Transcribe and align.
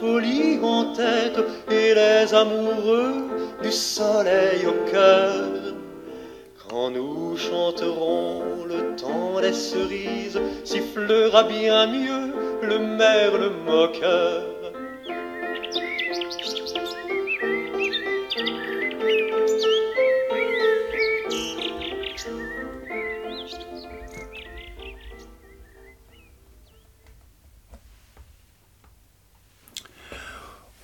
folie 0.00 0.58
en 0.62 0.92
tête, 0.94 1.40
et 1.70 1.94
les 1.94 2.34
amoureux 2.34 3.28
du 3.62 3.70
soleil 3.70 4.66
au 4.66 4.90
cœur. 4.90 5.44
Quand 6.68 6.90
nous 6.90 7.36
chanterons 7.36 8.64
le 8.66 8.96
temps 8.96 9.40
des 9.40 9.52
cerises, 9.52 10.40
sifflera 10.64 11.42
bien 11.44 11.86
mieux 11.86 12.32
le 12.62 12.78
merle 12.78 13.50
moqueur. 13.66 14.49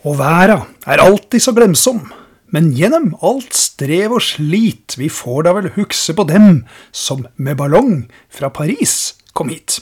Og 0.07 0.21
verda 0.21 0.61
er 0.87 1.03
alltid 1.03 1.43
så 1.43 1.51
glemsom, 1.51 2.05
men 2.55 2.69
gjennom 2.79 3.09
alt 3.27 3.57
strev 3.59 4.13
og 4.15 4.23
slit, 4.23 4.95
vi 5.01 5.09
får 5.11 5.49
da 5.49 5.55
vel 5.57 5.73
hukse 5.75 6.15
på 6.15 6.23
dem 6.29 6.61
som 6.95 7.25
med 7.35 7.59
ballong 7.59 8.05
fra 8.31 8.53
Paris 8.55 9.17
kom 9.35 9.51
hit. 9.51 9.81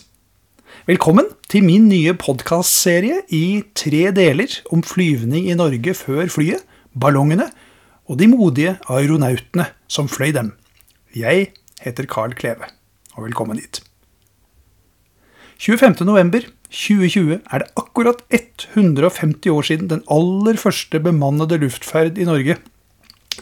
Velkommen 0.89 1.29
til 1.53 1.67
min 1.67 1.91
nye 1.91 2.17
podkastserie 2.17 3.21
i 3.37 3.65
tre 3.77 4.09
deler 4.17 4.57
om 4.73 4.81
flyvning 4.85 5.51
i 5.53 5.59
Norge 5.61 5.93
før 5.99 6.33
flyet, 6.33 6.65
ballongene 6.97 7.51
og 8.09 8.17
de 8.21 8.31
modige 8.33 8.79
aeronautene 8.89 9.69
som 9.93 10.09
fløy 10.09 10.33
dem. 10.33 10.55
Jeg 11.13 11.51
heter 11.85 12.09
Carl 12.09 12.33
Kleve, 12.33 12.73
og 13.13 13.29
velkommen 13.29 13.61
hit. 13.61 13.85
25. 15.61 16.01
november 16.75 17.05
2020 17.05 17.41
er 17.53 17.63
det 17.63 17.71
akkurat 17.79 18.23
150 18.31 19.51
år 19.51 19.63
siden 19.63 19.89
den 19.89 20.03
aller 20.11 20.57
første 20.59 21.01
bemannede 21.01 21.59
luftferd 21.59 22.19
i 22.19 22.27
Norge. 22.27 22.57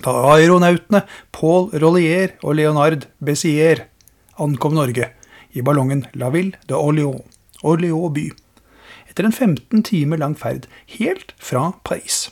Da 0.05 0.13
aeronautene 0.35 1.03
Paul 1.33 1.71
Rollier 1.73 2.37
og 2.43 2.57
Leonard 2.57 3.07
Bessier 3.25 3.87
ankom 4.39 4.75
Norge 4.75 5.09
i 5.53 5.63
ballongen 5.63 6.07
La 6.15 6.29
Ville 6.31 6.53
de 6.69 6.75
Orléans, 6.75 7.23
Orléans 7.63 8.13
by, 8.13 8.31
etter 9.09 9.25
en 9.25 9.33
15 9.33 9.83
timer 9.83 10.19
lang 10.19 10.37
ferd 10.37 10.67
helt 10.99 11.33
fra 11.39 11.73
Paris. 11.85 12.31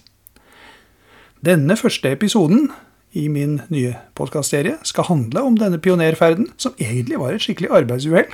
Denne 1.41 1.77
første 1.77 2.13
episoden 2.13 2.71
i 3.13 3.29
min 3.29 3.61
nye 3.71 3.97
podkastserie 4.15 4.77
skal 4.85 5.09
handle 5.09 5.43
om 5.43 5.57
denne 5.57 5.81
pionerferden, 5.81 6.53
som 6.57 6.77
egentlig 6.79 7.19
var 7.19 7.35
et 7.35 7.43
skikkelig 7.43 7.73
arbeidsuhell. 7.73 8.29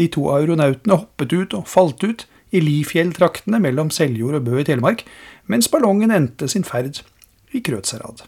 De 0.00 0.08
to 0.08 0.30
aeronautene 0.32 0.96
hoppet 0.96 1.34
ut 1.36 1.56
og 1.58 1.68
falt 1.68 2.02
ut 2.06 2.26
i 2.50 2.62
Lifjell-traktene 2.64 3.60
mellom 3.62 3.90
Seljord 3.94 4.40
og 4.40 4.46
Bø 4.48 4.60
i 4.62 4.66
Telemark, 4.66 5.04
mens 5.50 5.68
ballongen 5.70 6.14
endte 6.14 6.48
sin 6.50 6.64
ferd 6.66 7.02
i 7.54 7.62
Krødsherad. 7.64 8.24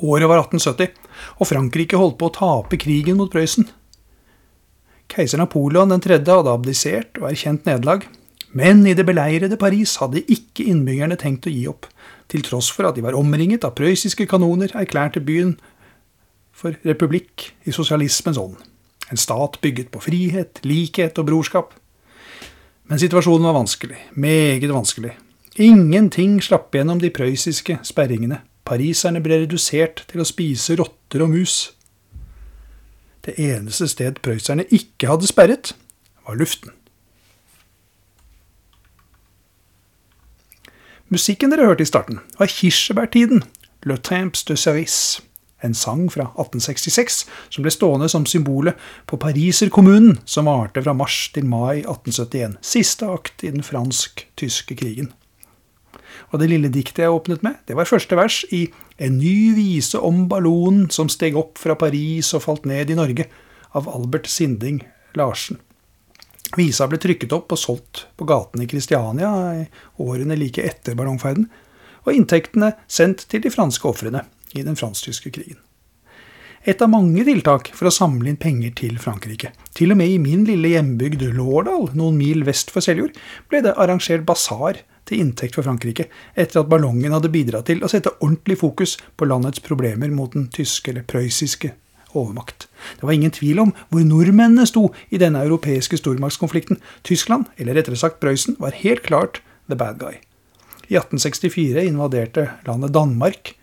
Året 0.00 0.30
var 0.30 0.40
1870, 0.40 0.94
og 1.36 1.48
Frankrike 1.50 1.98
holdt 2.00 2.16
på 2.20 2.30
å 2.30 2.34
tape 2.34 2.78
krigen 2.80 3.18
mot 3.20 3.30
Prøysen. 3.32 3.68
Keiser 5.10 5.42
Napoleon 5.42 5.92
3. 5.92 6.22
hadde 6.22 6.54
abdisert 6.54 7.18
og 7.20 7.28
erkjent 7.32 7.68
nederlag, 7.68 8.06
men 8.56 8.82
i 8.88 8.94
det 8.98 9.04
beleirede 9.06 9.58
Paris 9.60 9.96
hadde 10.00 10.24
ikke 10.32 10.66
innbyggerne 10.70 11.18
tenkt 11.20 11.46
å 11.46 11.52
gi 11.52 11.66
opp, 11.70 11.86
til 12.30 12.42
tross 12.46 12.70
for 12.72 12.88
at 12.88 12.96
de 12.96 13.04
var 13.04 13.18
omringet 13.18 13.66
av 13.66 13.76
prøyssiske 13.78 14.26
kanoner, 14.30 14.72
erklærte 14.78 15.22
byen 15.22 15.56
for 16.54 16.78
republikk 16.86 17.50
i 17.66 17.74
sosialismens 17.74 18.40
ånd. 18.40 18.69
En 19.10 19.18
stat 19.18 19.58
bygget 19.62 19.90
på 19.90 20.02
frihet, 20.04 20.60
likhet 20.62 21.18
og 21.18 21.26
brorskap. 21.26 21.74
Men 22.90 22.98
situasjonen 22.98 23.46
var 23.46 23.58
vanskelig, 23.58 23.98
meget 24.14 24.70
vanskelig. 24.70 25.16
Ingenting 25.58 26.38
slapp 26.42 26.74
gjennom 26.74 27.00
de 27.02 27.10
prøyssiske 27.10 27.80
sperringene. 27.86 28.40
Pariserne 28.66 29.22
ble 29.22 29.42
redusert 29.42 30.04
til 30.10 30.22
å 30.22 30.28
spise 30.28 30.76
rotter 30.78 31.24
og 31.24 31.32
mus. 31.34 31.72
Det 33.26 33.34
eneste 33.38 33.88
sted 33.90 34.20
prøysserne 34.24 34.64
ikke 34.70 35.10
hadde 35.10 35.28
sperret, 35.28 35.72
var 36.26 36.38
luften. 36.38 36.72
Musikken 41.10 41.50
dere 41.50 41.66
hørte 41.66 41.82
i 41.82 41.90
starten, 41.90 42.20
var 42.38 42.46
kirsebærtiden, 42.46 43.42
Le 43.82 43.96
Temps 43.98 44.44
de 44.46 44.56
Cerise, 44.56 45.22
en 45.66 45.76
sang 45.76 46.06
fra 46.12 46.28
1866 46.30 47.22
som 47.52 47.64
ble 47.64 47.72
stående 47.74 48.08
som 48.12 48.26
symbolet 48.28 48.78
på 49.10 49.18
pariserkommunen 49.20 50.18
som 50.24 50.48
varte 50.50 50.82
fra 50.84 50.94
mars 50.96 51.22
til 51.34 51.48
mai 51.48 51.82
1871, 51.82 52.58
siste 52.64 53.08
akt 53.08 53.44
i 53.44 53.52
den 53.54 53.64
fransk-tyske 53.66 54.76
krigen. 54.80 55.12
Og 56.30 56.38
det 56.42 56.50
lille 56.50 56.70
diktet 56.72 57.02
jeg 57.04 57.12
åpnet 57.12 57.42
med, 57.42 57.58
det 57.66 57.76
var 57.78 57.88
første 57.88 58.16
vers 58.18 58.42
i 58.54 58.68
En 59.00 59.16
ny 59.16 59.54
vise 59.56 59.96
om 59.96 60.26
ballonen 60.28 60.90
som 60.92 61.08
steg 61.08 61.36
opp 61.40 61.56
fra 61.58 61.72
Paris 61.80 62.34
og 62.36 62.42
falt 62.44 62.66
ned 62.68 62.90
i 62.92 62.98
Norge, 62.98 63.24
av 63.72 63.86
Albert 63.88 64.26
Sinding 64.28 64.82
Larsen. 65.16 65.56
Visa 66.58 66.88
ble 66.90 66.98
trykket 66.98 67.32
opp 67.32 67.54
og 67.54 67.60
solgt 67.62 68.02
på 68.18 68.26
gatene 68.28 68.66
i 68.66 68.68
Kristiania 68.68 69.30
i 69.62 69.64
årene 70.02 70.36
like 70.36 70.60
etter 70.66 70.98
ballongferden, 70.98 71.46
og 72.04 72.16
inntektene 72.16 72.72
sendt 72.90 73.24
til 73.30 73.44
de 73.44 73.52
franske 73.54 73.86
ofrene 73.88 74.24
i 74.54 74.64
den 74.66 74.78
fransk-tyske 74.78 75.32
krigen. 75.34 75.60
Et 76.68 76.82
av 76.84 76.90
mange 76.92 77.22
tiltak 77.24 77.70
for 77.72 77.88
å 77.88 77.94
samle 77.94 78.28
inn 78.28 78.40
penger 78.40 78.74
til 78.76 78.98
Frankrike. 79.00 79.54
Til 79.72 79.94
og 79.94 79.96
med 79.96 80.12
i 80.12 80.18
min 80.20 80.42
lille 80.44 80.74
hjembygd 80.74 81.22
Lårdal, 81.32 81.88
noen 81.96 82.18
mil 82.20 82.44
vest 82.44 82.72
for 82.72 82.84
Seljord, 82.84 83.14
ble 83.48 83.62
det 83.64 83.72
arrangert 83.80 84.26
basar 84.28 84.82
til 85.08 85.22
inntekt 85.24 85.56
for 85.56 85.64
Frankrike, 85.64 86.10
etter 86.36 86.60
at 86.60 86.68
ballongen 86.68 87.14
hadde 87.16 87.32
bidratt 87.32 87.70
til 87.70 87.80
å 87.80 87.88
sette 87.88 88.12
ordentlig 88.18 88.58
fokus 88.60 88.98
på 89.16 89.28
landets 89.30 89.64
problemer 89.64 90.12
mot 90.12 90.36
den 90.36 90.50
tyske 90.52 90.92
eller 90.92 91.06
prøyssiske 91.08 91.72
overmakt. 92.12 92.66
Det 92.98 93.08
var 93.08 93.16
ingen 93.16 93.32
tvil 93.32 93.62
om 93.64 93.72
hvor 93.88 94.04
nordmennene 94.04 94.66
sto 94.68 94.90
i 95.08 95.20
denne 95.22 95.40
europeiske 95.46 95.96
stormaktskonflikten. 96.00 96.80
Tyskland, 97.08 97.48
eller 97.56 97.78
rettere 97.78 97.96
sagt 97.96 98.20
Prøysen, 98.20 98.58
var 98.60 98.76
helt 98.82 99.06
klart 99.06 99.40
the 99.70 99.78
bad 99.78 99.96
guy. 100.02 100.20
I 100.90 100.98
1864 100.98 101.86
invaderte 101.86 102.50
landet 102.66 102.92
Danmark. 102.92 103.54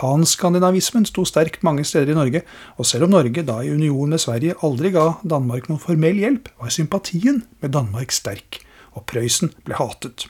Panskandinavismen 0.00 1.04
sto 1.04 1.26
sterkt 1.28 1.64
mange 1.66 1.84
steder 1.84 2.14
i 2.14 2.16
Norge, 2.16 2.40
og 2.80 2.86
selv 2.88 3.04
om 3.04 3.12
Norge 3.12 3.44
da 3.44 3.58
i 3.60 3.72
union 3.72 4.14
med 4.14 4.22
Sverige 4.22 4.56
aldri 4.64 4.94
ga 4.94 5.18
Danmark 5.28 5.68
noen 5.68 5.82
formell 5.82 6.16
hjelp, 6.22 6.48
var 6.56 6.72
sympatien 6.72 7.42
med 7.60 7.74
Danmark 7.76 8.14
sterk, 8.16 8.62
og 8.96 9.04
Prøysen 9.10 9.52
ble 9.66 9.76
hatet. 9.76 10.24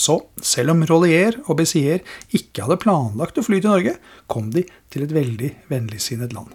Så 0.00 0.16
selv 0.40 0.72
om 0.72 0.84
Rollier 0.88 1.36
og 1.44 1.58
Bessier 1.58 2.00
ikke 2.32 2.64
hadde 2.64 2.80
planlagt 2.80 3.36
å 3.36 3.44
fly 3.44 3.58
til 3.60 3.74
Norge, 3.74 3.98
kom 4.32 4.48
de 4.54 4.64
til 4.88 5.04
et 5.04 5.12
veldig 5.12 5.50
vennligsinnet 5.68 6.32
land. 6.32 6.48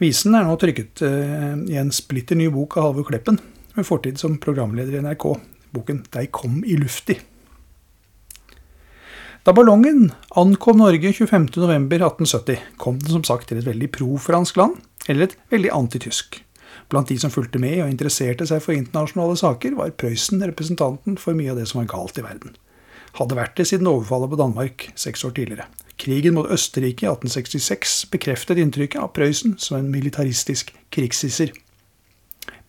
Visen 0.00 0.32
er 0.38 0.46
nå 0.48 0.54
trykket 0.56 1.02
i 1.04 1.76
en 1.78 1.92
splitter 1.92 2.38
ny 2.38 2.48
bok 2.54 2.78
av 2.78 2.88
Halvor 2.88 3.10
Kleppen, 3.10 3.36
med 3.76 3.88
fortid 3.88 4.16
som 4.20 4.40
programleder 4.40 4.96
i 4.96 5.04
NRK, 5.04 5.28
boken 5.76 6.00
'Dei 6.08 6.26
kom 6.32 6.62
i 6.64 6.80
lufti'. 6.80 7.20
Da 9.42 9.50
ballongen 9.50 10.12
ankom 10.38 10.76
Norge 10.78 11.10
25.11.1870, 11.10 12.60
kom 12.78 13.00
den 13.02 13.10
som 13.10 13.24
sagt 13.26 13.48
til 13.50 13.58
et 13.58 13.66
veldig 13.66 13.88
pro-fransk 13.90 14.60
land, 14.60 14.76
eller 15.10 15.26
et 15.26 15.34
veldig 15.50 15.72
antitysk. 15.74 16.38
Blant 16.92 17.10
de 17.10 17.16
som 17.18 17.32
fulgte 17.34 17.58
med 17.58 17.80
og 17.82 17.90
interesserte 17.90 18.46
seg 18.46 18.62
for 18.62 18.76
internasjonale 18.76 19.34
saker, 19.40 19.74
var 19.74 19.90
Prøysen 19.98 20.44
representanten 20.46 21.18
for 21.18 21.34
mye 21.34 21.50
av 21.50 21.58
det 21.58 21.66
som 21.72 21.80
var 21.80 21.90
galt 21.90 22.22
i 22.22 22.22
verden. 22.22 22.54
Hadde 23.18 23.40
vært 23.40 23.58
det 23.58 23.66
siden 23.72 23.90
overfallet 23.90 24.30
på 24.30 24.38
Danmark 24.38 24.86
seks 24.94 25.26
år 25.26 25.34
tidligere. 25.34 25.66
Krigen 25.98 26.38
mot 26.38 26.46
Østerrike 26.46 27.08
i 27.08 27.10
1866 27.10 27.98
bekreftet 28.14 28.62
inntrykket 28.62 29.02
av 29.02 29.10
Prøysen 29.16 29.58
som 29.58 29.80
en 29.80 29.90
militaristisk 29.90 30.70
krigshisser. 30.94 31.50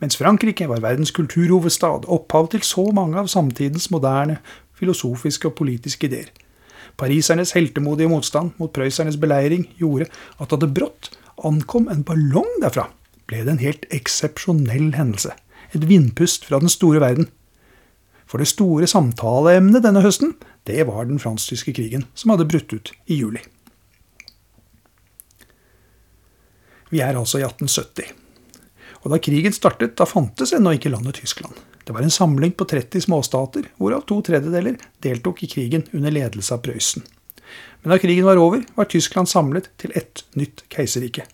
Mens 0.02 0.18
Frankrike 0.18 0.66
var 0.68 0.82
verdens 0.82 1.14
kulturhovedstad, 1.14 2.10
opphav 2.10 2.50
til 2.50 2.66
så 2.66 2.90
mange 2.98 3.22
av 3.22 3.30
samtidens 3.30 3.92
moderne 3.94 4.42
filosofiske 4.82 5.54
og 5.54 5.62
politiske 5.62 6.10
ideer. 6.10 6.34
Parisernes 7.00 7.54
heltemodige 7.58 8.12
motstand 8.12 8.54
mot 8.60 8.74
prøysernes 8.74 9.18
beleiring 9.20 9.66
gjorde 9.80 10.10
at 10.40 10.52
da 10.52 10.60
det 10.62 10.74
brått 10.76 11.14
ankom 11.44 11.90
en 11.90 12.04
ballong 12.06 12.50
derfra, 12.62 12.88
ble 13.30 13.42
det 13.44 13.56
en 13.56 13.64
helt 13.64 13.88
eksepsjonell 13.96 14.94
hendelse. 14.98 15.34
Et 15.74 15.88
vindpust 15.90 16.46
fra 16.46 16.60
den 16.62 16.70
store 16.70 17.02
verden. 17.02 17.30
For 18.30 18.42
det 18.42 18.52
store 18.52 18.88
samtaleemnet 18.90 19.84
denne 19.86 20.04
høsten, 20.06 20.36
det 20.70 20.86
var 20.88 21.10
den 21.10 21.22
fransk-tyske 21.22 21.74
krigen, 21.76 22.06
som 22.14 22.34
hadde 22.34 22.48
brutt 22.50 22.74
ut 22.74 22.94
i 23.10 23.18
juli. 23.20 23.42
Vi 26.94 27.02
er 27.02 27.18
altså 27.18 27.42
i 27.42 27.48
1870. 27.48 28.23
Og 29.04 29.12
da 29.12 29.20
krigen 29.20 29.56
startet, 29.56 29.98
da 30.00 30.08
fantes 30.08 30.54
ennå 30.56 30.78
ikke 30.78 30.92
landet 30.94 31.20
Tyskland. 31.20 31.58
Det 31.84 31.92
var 31.96 32.06
en 32.06 32.14
samling 32.14 32.54
på 32.56 32.68
30 32.70 33.04
småstater, 33.04 33.68
hvorav 33.78 34.06
to 34.08 34.22
tredjedeler 34.24 34.80
deltok 35.04 35.44
i 35.44 35.52
krigen 35.52 35.84
under 35.92 36.14
ledelse 36.16 36.56
av 36.56 36.64
Prøysen. 36.64 37.04
Men 37.84 37.92
da 37.92 38.00
krigen 38.00 38.26
var 38.26 38.40
over, 38.40 38.64
var 38.78 38.88
Tyskland 38.88 39.28
samlet 39.28 39.68
til 39.82 39.92
ett 40.00 40.24
nytt 40.40 40.64
keiserrike. 40.72 41.26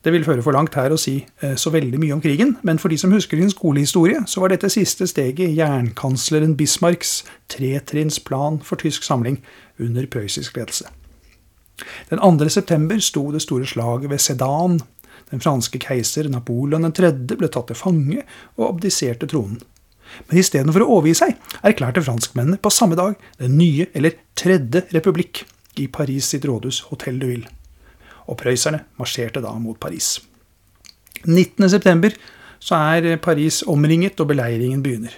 Det 0.00 0.14
vil 0.14 0.24
føre 0.24 0.40
for 0.40 0.56
langt 0.56 0.78
her 0.78 0.94
å 0.94 1.00
si 1.00 1.18
eh, 1.42 1.56
så 1.60 1.72
veldig 1.74 1.98
mye 2.00 2.14
om 2.14 2.22
krigen, 2.24 2.54
men 2.64 2.78
for 2.80 2.88
de 2.88 2.96
som 2.96 3.12
husker 3.12 3.36
sin 3.36 3.52
skolehistorie, 3.52 4.22
så 4.30 4.40
var 4.40 4.54
dette 4.54 4.70
siste 4.72 5.04
steget 5.10 5.50
i 5.50 5.58
jernkansleren 5.58 6.54
Bismarcks 6.56 7.18
tretrinnsplan 7.52 8.62
for 8.64 8.80
tysk 8.80 9.04
samling 9.04 9.42
under 9.82 10.08
prøyssisk 10.08 10.56
ledelse. 10.56 10.88
Den 12.08 12.22
2. 12.22 12.48
september 12.48 13.02
sto 13.04 13.26
det 13.34 13.42
store 13.44 13.68
slaget 13.68 14.12
ved 14.12 14.24
Sedan. 14.24 14.80
Den 15.30 15.42
franske 15.42 15.78
keiser 15.82 16.28
Napoleon 16.32 16.88
3. 16.90 17.12
ble 17.30 17.50
tatt 17.52 17.70
til 17.70 17.78
fange 17.78 18.24
og 18.56 18.66
abdiserte 18.72 19.28
tronen. 19.30 19.60
Men 20.26 20.40
istedenfor 20.42 20.82
å 20.82 20.90
overgi 20.96 21.14
seg, 21.20 21.36
erklærte 21.62 22.02
franskmennene 22.02 22.58
på 22.58 22.72
samme 22.74 22.98
dag 22.98 23.14
den 23.38 23.54
nye, 23.60 23.86
eller 23.94 24.18
tredje 24.34 24.88
republikk 24.90 25.44
i 25.78 25.86
Paris 25.86 26.32
sitt 26.32 26.48
rådhus 26.50 26.82
Hotell 26.90 27.22
de 27.22 27.30
Ville 27.30 27.56
og 28.30 28.38
prøysserne 28.38 28.84
marsjerte 29.00 29.42
da 29.42 29.52
mot 29.58 29.78
Paris. 29.80 30.18
19.9. 31.26 32.14
så 32.62 32.78
er 32.94 33.16
Paris 33.22 33.62
omringet, 33.68 34.20
og 34.20 34.30
beleiringen 34.30 34.84
begynner. 34.84 35.12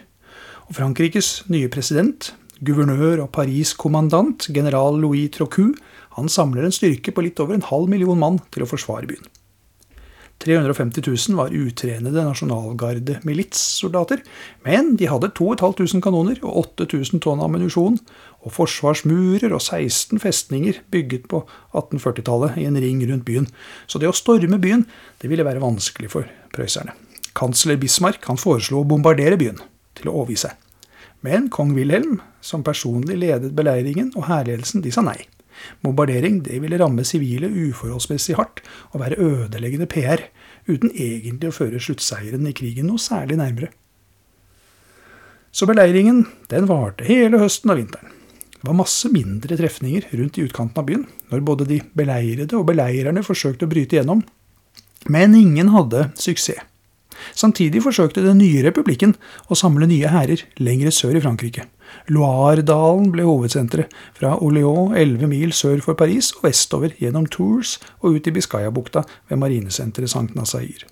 Og 0.69 0.79
Frankrikes 0.79 1.43
nye 1.53 1.71
president, 1.73 2.33
guvernør 2.65 3.25
og 3.27 3.33
Paris-kommandant, 3.35 4.49
general 4.55 4.99
Louis 5.03 5.31
Trocu, 5.35 5.75
han 6.17 6.29
samler 6.29 6.67
en 6.67 6.75
styrke 6.75 7.13
på 7.13 7.25
litt 7.25 7.41
over 7.43 7.57
en 7.57 7.69
halv 7.69 7.91
million 7.93 8.19
mann 8.19 8.41
til 8.55 8.65
å 8.65 8.71
forsvare 8.71 9.09
byen. 9.11 9.29
350 10.43 11.03
000 11.07 11.39
var 11.39 11.55
utrenede 11.55 12.25
nasjonalgarde-militssoldater, 12.27 14.23
men 14.67 14.97
de 14.99 15.07
hadde 15.11 15.31
2500 15.39 16.03
kanoner 16.03 16.41
og 16.43 16.81
8000 16.81 17.23
tonn 17.23 17.43
ammunisjon, 17.45 18.01
og 18.43 18.55
forsvarsmurer 18.57 19.55
og 19.55 19.63
16 19.63 20.19
festninger 20.23 20.81
bygget 20.91 21.29
på 21.31 21.45
1840-tallet 21.79 22.59
i 22.59 22.67
en 22.67 22.81
ring 22.83 23.05
rundt 23.07 23.27
byen. 23.29 23.47
Så 23.87 24.03
det 24.03 24.11
å 24.11 24.17
storme 24.17 24.59
byen 24.63 24.83
det 25.23 25.31
ville 25.31 25.47
være 25.47 25.63
vanskelig 25.63 26.11
for 26.17 26.27
prøysserne. 26.57 26.97
Kansler 27.39 27.79
Bismarck 27.81 28.27
han 28.29 28.41
foreslo 28.41 28.83
å 28.83 28.89
bombardere 28.89 29.39
byen, 29.41 29.63
til 29.97 30.11
å 30.11 30.17
overgi 30.25 30.43
seg. 30.45 30.59
Men 31.23 31.47
kong 31.55 31.77
Wilhelm, 31.77 32.19
som 32.43 32.65
personlig 32.67 33.17
ledet 33.23 33.55
beleiringen, 33.55 34.11
og 34.19 34.27
hærledelsen, 34.27 34.83
de 34.83 34.91
sa 34.91 35.05
nei. 35.07 35.21
Bombardering 35.85 36.41
det 36.47 36.61
ville 36.63 36.79
ramme 36.81 37.05
sivile 37.07 37.51
uforholdsmessig 37.51 38.37
hardt 38.39 38.63
og 38.93 39.03
være 39.03 39.21
ødeleggende 39.21 39.89
PR, 39.91 40.25
uten 40.69 40.93
egentlig 40.95 41.51
å 41.51 41.57
føre 41.57 41.83
sluttseieren 41.83 42.47
i 42.49 42.55
krigen 42.57 42.89
noe 42.91 43.03
særlig 43.03 43.39
nærmere. 43.41 43.73
Så 45.53 45.69
beleiringen 45.69 46.25
den 46.49 46.69
varte 46.71 47.05
hele 47.05 47.41
høsten 47.43 47.73
og 47.75 47.81
vinteren. 47.83 48.19
Det 48.63 48.69
var 48.69 48.79
masse 48.79 49.09
mindre 49.11 49.57
trefninger 49.59 50.07
rundt 50.15 50.39
i 50.39 50.45
utkanten 50.47 50.79
av 50.79 50.87
byen, 50.87 51.07
når 51.33 51.41
både 51.45 51.67
de 51.67 51.81
beleirede 51.99 52.55
og 52.55 52.69
beleirerne 52.69 53.25
forsøkte 53.27 53.67
å 53.67 53.73
bryte 53.73 53.99
gjennom. 53.99 54.23
Men 55.11 55.35
ingen 55.35 55.73
hadde 55.75 56.13
suksess. 56.15 56.63
Samtidig 57.39 57.83
forsøkte 57.85 58.23
den 58.25 58.41
nye 58.41 58.63
republikken 58.65 59.15
å 59.51 59.59
samle 59.59 59.87
nye 59.87 60.11
hærer 60.11 60.43
lengre 60.63 60.91
sør 60.95 61.19
i 61.19 61.23
Frankrike. 61.23 61.67
Loire-dalen 62.13 63.13
ble 63.15 63.27
hovedsenteret, 63.27 63.93
fra 64.17 64.35
Orléans 64.39 64.97
11 64.99 65.31
mil 65.31 65.55
sør 65.57 65.81
for 65.85 65.99
Paris 65.99 66.33
og 66.39 66.49
vestover 66.49 66.97
gjennom 66.99 67.27
Tours 67.27 67.79
og 68.01 68.19
ut 68.19 68.27
i 68.27 68.35
Biscayabukta 68.35 69.05
ved 69.31 69.41
marinesenteret 69.43 70.11
St. 70.11 70.35
Nazair. 70.35 70.87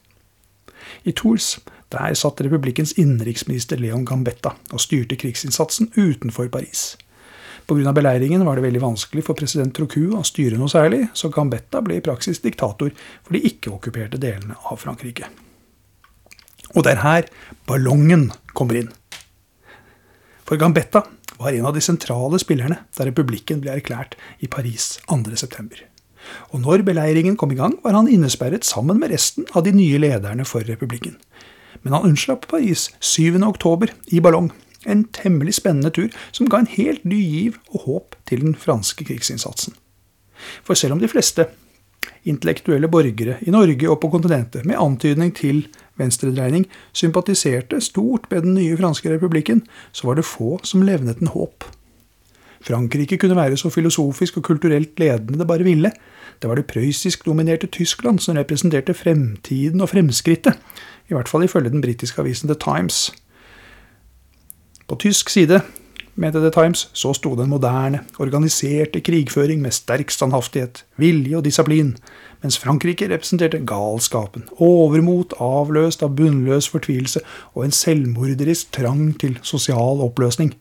I 1.04 1.12
Tours 1.12 1.58
der 1.90 2.14
satt 2.14 2.40
republikkens 2.44 2.92
innenriksminister 2.98 3.80
Leon 3.80 4.04
Gambetta 4.06 4.54
og 4.70 4.82
styrte 4.82 5.18
krigsinnsatsen 5.18 5.90
utenfor 5.96 6.48
Paris. 6.48 6.96
Pga. 7.66 7.92
beleiringen 7.92 8.44
var 8.46 8.56
det 8.56 8.64
veldig 8.64 8.82
vanskelig 8.82 9.24
for 9.26 9.38
president 9.38 9.74
Trocu 9.76 10.10
å 10.16 10.24
styre 10.26 10.58
noe 10.58 10.70
særlig, 10.70 11.04
så 11.14 11.30
Gambetta 11.30 11.82
ble 11.82 11.98
i 11.98 12.04
praksis 12.04 12.42
diktator 12.42 12.90
for 13.22 13.36
de 13.36 13.42
ikke-okkuperte 13.46 14.18
delene 14.22 14.58
av 14.70 14.80
Frankrike. 14.82 15.28
Og 16.74 16.86
det 16.86 16.94
er 16.94 17.04
her 17.04 17.28
ballongen 17.66 18.30
kommer 18.54 18.78
inn. 18.78 18.90
For 20.50 20.58
Gambetta 20.58 21.04
var 21.38 21.52
en 21.52 21.66
av 21.66 21.76
de 21.76 21.80
sentrale 21.80 22.38
spillerne 22.42 22.80
da 22.96 23.04
republikken 23.06 23.60
ble 23.62 23.70
erklært 23.70 24.16
i 24.42 24.48
Paris 24.50 24.96
2.9. 25.06 25.76
Og 26.50 26.64
når 26.64 26.82
beleiringen 26.88 27.36
kom 27.38 27.52
i 27.54 27.58
gang, 27.60 27.76
var 27.84 27.94
han 27.94 28.08
innesperret 28.10 28.66
sammen 28.66 28.98
med 28.98 29.12
resten 29.14 29.46
av 29.54 29.62
de 29.62 29.70
nye 29.70 30.00
lederne 30.02 30.42
for 30.42 30.66
republikken. 30.66 31.14
Men 31.84 31.94
han 31.94 32.08
unnslapp 32.08 32.48
Paris 32.50 32.88
7.10 32.98 33.94
i 34.10 34.18
ballong. 34.18 34.50
En 34.90 35.04
temmelig 35.14 35.54
spennende 35.60 35.94
tur 35.94 36.10
som 36.34 36.50
ga 36.50 36.64
en 36.64 36.72
helt 36.74 37.06
ny 37.06 37.20
giv 37.22 37.60
og 37.70 37.86
håp 37.86 38.18
til 38.26 38.42
den 38.42 38.58
franske 38.58 39.06
krigsinnsatsen. 39.06 39.78
For 40.66 40.74
selv 40.74 40.98
om 40.98 41.04
de 41.04 41.12
fleste 41.14 41.46
intellektuelle 42.26 42.90
borgere 42.90 43.38
i 43.46 43.54
Norge 43.54 43.86
og 43.86 44.00
på 44.02 44.10
kontinentet 44.10 44.66
med 44.66 44.82
antydning 44.82 45.30
til 45.30 45.68
venstredreining 46.00 46.66
sympatiserte 46.96 47.80
stort 47.84 48.26
med 48.30 48.46
den 48.46 48.56
nye 48.56 48.78
franske 48.80 49.12
republikken, 49.12 49.62
så 49.92 50.08
var 50.08 50.18
det 50.18 50.28
få 50.28 50.58
som 50.64 50.82
levnet 50.86 51.20
en 51.20 51.32
håp. 51.34 51.66
Frankrike 52.60 53.16
kunne 53.20 53.36
være 53.36 53.56
så 53.56 53.70
filosofisk 53.72 54.36
og 54.36 54.44
kulturelt 54.44 54.98
ledende 55.00 55.38
det 55.40 55.48
bare 55.48 55.64
ville. 55.64 55.92
Det 56.40 56.48
var 56.48 56.56
det 56.56 56.68
prøyssisk-dominerte 56.68 57.68
Tyskland 57.72 58.20
som 58.20 58.36
representerte 58.36 58.94
fremtiden 58.94 59.80
og 59.80 59.88
fremskrittet, 59.92 60.56
i 61.08 61.14
hvert 61.14 61.28
fall 61.28 61.44
ifølge 61.44 61.72
den 61.72 61.84
britiske 61.84 62.20
avisen 62.20 62.48
The 62.48 62.56
Times. 62.60 63.10
På 64.88 64.96
tysk 65.00 65.28
side 65.30 65.60
mente 66.20 66.40
The 66.40 66.50
Times, 66.52 66.88
så 66.92 67.14
sto 67.16 67.32
den 67.36 67.48
moderne, 67.48 68.02
organiserte 68.20 69.00
krigføring 69.00 69.62
med 69.64 69.72
sterk 69.72 70.12
standhaftighet, 70.12 70.84
vilje 71.00 71.38
og 71.38 71.46
disiplin, 71.46 71.94
mens 72.44 72.58
Frankrike 72.60 73.08
representerte 73.08 73.62
galskapen, 73.64 74.44
overmot 74.60 75.32
avløst 75.40 76.04
av 76.04 76.12
bunnløs 76.18 76.68
fortvilelse 76.68 77.24
og 77.54 77.64
en 77.64 77.74
selvmorderisk 77.74 78.72
trang 78.76 79.14
til 79.20 79.38
sosial 79.42 80.04
oppløsning. 80.04 80.52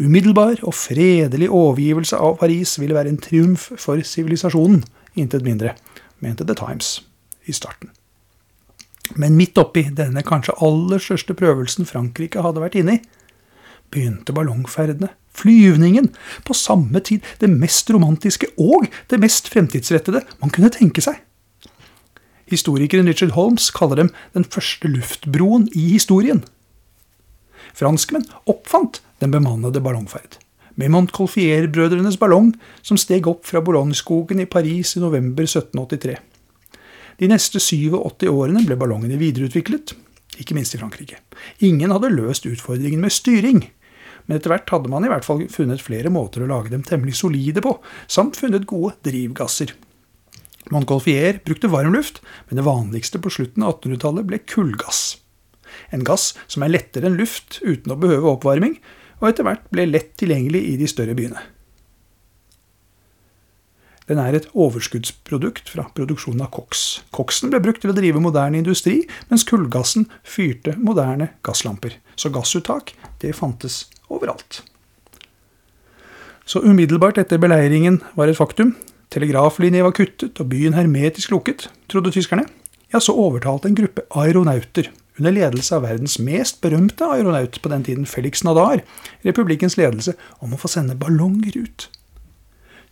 Umiddelbar 0.00 0.60
og 0.66 0.74
fredelig 0.74 1.48
overgivelse 1.48 2.18
av 2.20 2.38
Paris 2.40 2.76
ville 2.80 2.96
være 2.96 3.14
en 3.14 3.20
triumf 3.24 3.70
for 3.78 4.04
sivilisasjonen, 4.04 4.82
intet 5.16 5.46
mindre, 5.46 5.76
mente 6.20 6.44
The 6.44 6.56
Times 6.58 6.98
i 7.46 7.56
starten. 7.56 7.92
Men 9.20 9.36
midt 9.36 9.58
oppi 9.60 9.86
denne 9.92 10.24
kanskje 10.26 10.56
aller 10.64 11.00
største 11.00 11.36
prøvelsen 11.36 11.86
Frankrike 11.86 12.42
hadde 12.42 12.62
vært 12.64 12.80
inne 12.80 12.98
i, 12.98 13.02
begynte 13.94 14.34
ballongferdene, 14.36 15.12
flyvningen, 15.34 16.10
på 16.46 16.54
samme 16.54 17.00
tid 17.04 17.24
det 17.40 17.50
mest 17.50 17.90
romantiske 17.94 18.50
og 18.60 18.88
det 19.10 19.20
mest 19.22 19.50
fremtidsrettede 19.52 20.24
man 20.42 20.52
kunne 20.54 20.72
tenke 20.74 21.04
seg. 21.04 21.22
Historikeren 22.50 23.08
Richard 23.08 23.32
Holmes 23.38 23.70
kaller 23.74 24.02
dem 24.02 24.10
den 24.34 24.44
første 24.44 24.90
luftbroen 24.90 25.68
i 25.72 25.88
historien. 25.94 26.44
Franskmenn 27.74 28.26
oppfant 28.46 29.00
den 29.22 29.32
bemannede 29.32 29.80
ballongferd. 29.82 30.38
Med 30.76 30.90
Montcolfier-brødrenes 30.90 32.18
ballong, 32.18 32.52
som 32.82 32.98
steg 32.98 33.28
opp 33.30 33.46
fra 33.46 33.62
Boulogne-skogen 33.62 34.42
i 34.42 34.48
Paris 34.50 34.96
i 34.98 35.02
november 35.02 35.46
1783. 35.46 36.16
De 37.22 37.30
neste 37.30 37.62
87 37.62 38.26
årene 38.30 38.64
ble 38.66 38.76
ballongene 38.78 39.18
videreutviklet, 39.20 39.94
ikke 40.42 40.56
minst 40.56 40.74
i 40.74 40.80
Frankrike. 40.80 41.20
Ingen 41.62 41.94
hadde 41.94 42.10
løst 42.10 42.46
utfordringen 42.50 43.02
med 43.04 43.14
styring. 43.14 43.62
Men 44.24 44.38
etter 44.38 44.52
hvert 44.52 44.70
hadde 44.72 44.90
man 44.92 45.04
i 45.04 45.10
hvert 45.12 45.26
fall 45.26 45.44
funnet 45.52 45.82
flere 45.84 46.12
måter 46.12 46.44
å 46.44 46.48
lage 46.48 46.72
dem 46.72 46.84
temmelig 46.86 47.18
solide 47.20 47.60
på, 47.64 47.76
samt 48.08 48.38
funnet 48.40 48.68
gode 48.68 48.96
drivgasser. 49.04 49.74
Montgolfier 50.72 51.42
brukte 51.44 51.68
varmluft, 51.68 52.22
men 52.48 52.56
det 52.56 52.64
vanligste 52.64 53.20
på 53.20 53.32
slutten 53.32 53.66
av 53.66 53.76
1800-tallet 53.76 54.28
ble 54.30 54.40
kullgass. 54.48 55.02
En 55.92 56.04
gass 56.06 56.32
som 56.48 56.64
er 56.64 56.72
lettere 56.72 57.10
enn 57.10 57.18
luft 57.18 57.58
uten 57.60 57.92
å 57.92 57.98
behøve 58.00 58.32
oppvarming, 58.32 58.78
og 59.20 59.28
etter 59.28 59.46
hvert 59.46 59.66
ble 59.72 59.88
lett 59.90 60.14
tilgjengelig 60.20 60.62
i 60.70 60.78
de 60.80 60.88
større 60.88 61.16
byene. 61.18 61.42
Den 64.08 64.20
er 64.20 64.36
et 64.36 64.50
overskuddsprodukt 64.52 65.70
fra 65.72 65.86
produksjonen 65.96 66.44
av 66.44 66.50
koks. 66.52 66.82
Koksen 67.14 67.52
ble 67.52 67.60
brukt 67.64 67.80
til 67.84 67.92
å 67.92 67.96
drive 67.96 68.20
moderne 68.20 68.60
industri, 68.60 68.98
mens 69.30 69.46
kullgassen 69.48 70.10
fyrte 70.28 70.76
moderne 70.76 71.30
gasslamper. 71.44 71.96
Så 72.20 72.28
gassuttak, 72.32 72.92
det 73.24 73.32
fantes 73.36 73.86
overalt. 74.12 74.62
Så 76.44 76.60
umiddelbart 76.60 77.18
etter 77.20 77.40
beleiringen 77.40 78.02
var 78.18 78.28
et 78.28 78.36
faktum, 78.36 78.74
telegraflinje 79.14 79.84
var 79.86 79.94
kuttet 79.96 80.40
og 80.42 80.50
byen 80.52 80.76
hermetisk 80.76 81.32
lukket, 81.32 81.68
trodde 81.88 82.12
tyskerne, 82.12 82.44
ja, 82.92 83.00
så 83.00 83.14
overtalte 83.16 83.70
en 83.70 83.78
gruppe 83.78 84.04
aeronauter, 84.14 84.90
under 85.18 85.30
ledelse 85.30 85.76
av 85.76 85.84
verdens 85.86 86.16
mest 86.18 86.60
berømte 86.62 87.06
aeronaut 87.06 87.60
på 87.62 87.70
den 87.70 87.84
tiden, 87.86 88.06
Felix 88.06 88.42
Nadar, 88.46 88.82
republikkens 89.22 89.78
ledelse 89.78 90.16
om 90.42 90.54
å 90.54 90.58
få 90.58 90.70
sende 90.70 90.98
ballonger 90.98 91.54
ut. 91.54 91.86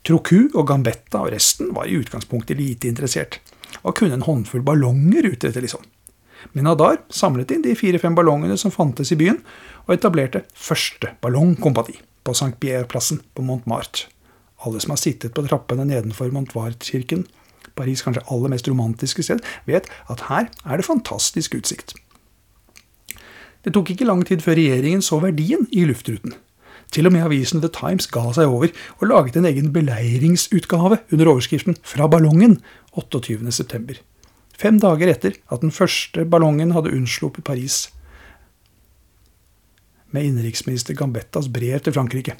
Troku 0.07 0.49
og 0.49 0.67
Gambetta 0.71 1.23
og 1.23 1.33
resten 1.35 1.71
var 1.75 1.91
i 1.91 1.99
utgangspunktet 1.99 2.59
lite 2.59 2.89
interessert. 2.91 3.39
Hva 3.83 3.95
kunne 3.95 4.19
en 4.19 4.27
håndfull 4.27 4.63
ballonger 4.67 5.29
utrette, 5.33 5.63
liksom? 5.63 5.83
Men 6.53 6.67
Nadar 6.69 7.01
samlet 7.13 7.55
inn 7.55 7.65
de 7.65 7.77
fire-fem 7.79 8.17
ballongene 8.19 8.57
som 8.61 8.75
fantes 8.75 9.13
i 9.15 9.19
byen, 9.21 9.41
og 9.87 9.95
etablerte 9.97 10.45
første 10.55 11.15
ballongkompani 11.23 11.99
på 12.23 12.35
St. 12.37 12.55
Pierre-plassen 12.63 13.23
på 13.35 13.45
Montmartre. 13.47 14.09
Alle 14.63 14.83
som 14.83 14.95
har 14.95 15.01
sittet 15.03 15.35
på 15.35 15.43
trappene 15.47 15.87
nedenfor 15.89 16.31
Montmartre-kirken, 16.35 17.27
Paris' 17.79 18.05
kanskje 18.05 18.23
aller 18.31 18.53
mest 18.53 18.69
romantiske 18.69 19.25
sted, 19.25 19.43
vet 19.67 19.89
at 20.13 20.27
her 20.29 20.49
er 20.65 20.79
det 20.79 20.87
fantastisk 20.87 21.57
utsikt. 21.59 21.95
Det 23.65 23.75
tok 23.75 23.93
ikke 23.95 24.07
lang 24.07 24.25
tid 24.27 24.43
før 24.43 24.59
regjeringen 24.59 25.03
så 25.03 25.21
verdien 25.23 25.69
i 25.71 25.85
luftruten. 25.87 26.35
Til 26.93 27.09
og 27.09 27.15
med 27.15 27.25
avisen 27.25 27.63
The 27.63 27.71
Times 27.73 28.09
ga 28.13 28.27
seg 28.37 28.51
over 28.51 28.73
og 28.99 29.07
laget 29.09 29.39
en 29.39 29.49
egen 29.49 29.71
beleiringsutgave 29.73 30.99
under 31.13 31.31
overskriften 31.31 31.79
'Fra 31.83 32.07
ballongen' 32.07 32.61
28.9. 32.93 34.03
Fem 34.63 34.79
dager 34.79 35.11
etter 35.11 35.35
at 35.51 35.63
den 35.65 35.75
første 35.75 36.23
ballongen 36.31 36.71
hadde 36.77 36.93
unnsluppet 36.95 37.43
Paris 37.43 37.89
med 40.13 40.29
innenriksminister 40.29 40.95
Gambettas 40.95 41.49
brev 41.51 41.81
til 41.83 41.95
Frankrike. 41.97 42.37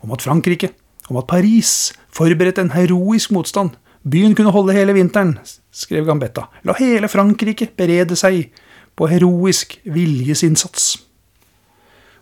Om 0.00 0.14
at 0.14 0.22
Frankrike, 0.22 0.70
om 1.10 1.18
at 1.20 1.26
Paris 1.28 1.92
forberedte 2.08 2.62
en 2.62 2.72
heroisk 2.72 3.32
motstand. 3.34 3.74
Byen 4.08 4.34
kunne 4.34 4.54
holde 4.54 4.74
hele 4.74 4.94
vinteren, 4.94 5.36
skrev 5.70 6.06
Gambetta. 6.06 6.48
La 6.64 6.74
hele 6.78 7.10
Frankrike 7.10 7.68
berede 7.76 8.16
seg 8.18 8.48
på 8.96 9.10
heroisk 9.10 9.76
viljesinnsats. 9.84 10.96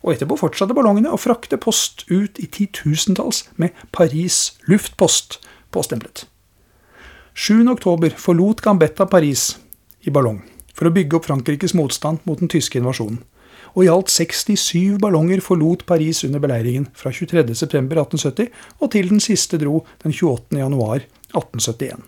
Og 0.01 0.15
etterpå 0.15 0.41
fortsatte 0.41 0.77
ballongene 0.77 1.13
å 1.13 1.21
frakte 1.21 1.61
post 1.61 2.07
ut 2.09 2.41
i 2.41 2.49
titusentalls 2.49 3.45
med 3.61 3.77
Paris 3.93 4.57
luftpost 4.69 5.39
påstemplet. 5.71 6.30
7. 7.41 7.69
oktober 7.69 8.13
forlot 8.21 8.61
Gambetta 8.61 9.07
Paris 9.07 9.59
i 10.05 10.11
ballong 10.13 10.43
for 10.77 10.91
å 10.91 10.93
bygge 10.93 11.17
opp 11.17 11.25
Frankrikes 11.25 11.73
motstand 11.73 12.21
mot 12.29 12.37
den 12.37 12.51
tyske 12.53 12.77
invasjonen. 12.77 13.23
Og 13.73 13.87
i 13.87 13.89
alt 13.89 14.13
67 14.13 14.99
ballonger 15.01 15.41
forlot 15.41 15.87
Paris 15.89 16.21
under 16.29 16.43
beleiringen 16.45 16.91
fra 16.93 17.09
23.9.1870 17.17 18.51
og 18.77 18.93
til 18.93 19.09
den 19.09 19.25
siste 19.25 19.57
dro 19.63 19.81
den 20.05 20.13
28.1.1871. 20.13 22.05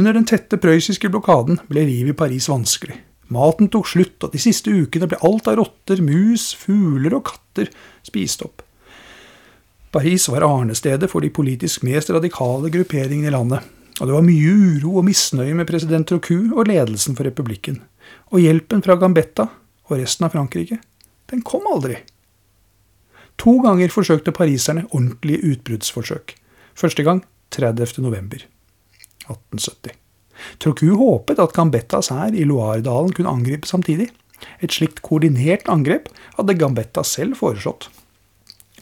Under 0.00 0.16
den 0.16 0.28
tette 0.32 0.56
prøyssiske 0.56 1.12
blokaden 1.12 1.60
ble 1.68 1.84
livet 1.90 2.16
i 2.16 2.20
Paris 2.24 2.48
vanskelig. 2.48 2.96
Maten 3.36 3.68
tok 3.68 3.92
slutt, 3.92 4.16
og 4.24 4.32
de 4.32 4.40
siste 4.40 4.72
ukene 4.72 5.12
ble 5.12 5.20
alt 5.28 5.52
av 5.52 5.60
rotter, 5.60 6.00
mus, 6.00 6.54
fugler 6.56 7.20
og 7.20 7.28
katter 7.34 7.68
spist 8.00 8.48
opp. 8.48 8.64
Paris 9.92 10.28
var 10.32 10.44
arnestedet 10.46 11.10
for 11.12 11.20
de 11.20 11.28
politisk 11.28 11.82
mest 11.84 12.10
radikale 12.10 12.70
grupperingene 12.72 13.28
i 13.28 13.34
landet, 13.34 13.60
og 14.00 14.08
det 14.08 14.14
var 14.14 14.24
mye 14.24 14.54
uro 14.78 14.94
og 14.98 15.04
misnøye 15.04 15.52
med 15.58 15.68
president 15.68 16.08
Trocu 16.08 16.48
og 16.56 16.64
ledelsen 16.70 17.18
for 17.18 17.28
republikken. 17.28 17.82
Og 18.32 18.40
hjelpen 18.40 18.80
fra 18.84 18.96
Gambetta 18.96 19.50
og 19.90 19.98
resten 20.00 20.24
av 20.24 20.32
Frankrike, 20.32 20.80
den 21.28 21.44
kom 21.44 21.68
aldri. 21.68 21.98
To 23.42 23.58
ganger 23.60 23.92
forsøkte 23.92 24.32
pariserne 24.32 24.86
ordentlige 24.90 25.44
utbruddsforsøk. 25.52 26.38
Første 26.78 27.04
gang 27.04 27.24
30. 27.52 28.00
november. 28.00 28.46
1870. 29.28 29.92
Trocu 30.62 30.88
håpet 30.96 31.40
at 31.42 31.52
Gambettas 31.52 32.08
hær 32.12 32.32
i 32.32 32.46
Loire-dalen 32.48 33.12
kunne 33.12 33.32
angripe 33.32 33.68
samtidig. 33.68 34.08
Et 34.64 34.72
slikt 34.72 35.04
koordinert 35.04 35.68
angrep 35.70 36.08
hadde 36.38 36.56
Gambetta 36.58 37.04
selv 37.06 37.36
foreslått. 37.38 37.90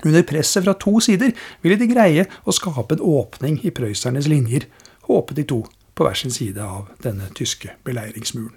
Under 0.05 0.25
presset 0.25 0.65
fra 0.65 0.75
to 0.81 0.97
sider 1.05 1.35
ville 1.65 1.79
de 1.81 1.91
greie 1.91 2.25
å 2.45 2.55
skape 2.57 2.97
en 2.97 3.05
åpning 3.05 3.61
i 3.67 3.73
prøysernes 3.75 4.29
linjer, 4.31 4.67
håpet 5.09 5.41
de 5.41 5.47
to 5.53 5.61
på 5.95 6.07
hver 6.07 6.17
sin 6.17 6.33
side 6.33 6.63
av 6.65 6.89
denne 7.05 7.29
tyske 7.37 7.75
beleiringsmuren. 7.85 8.57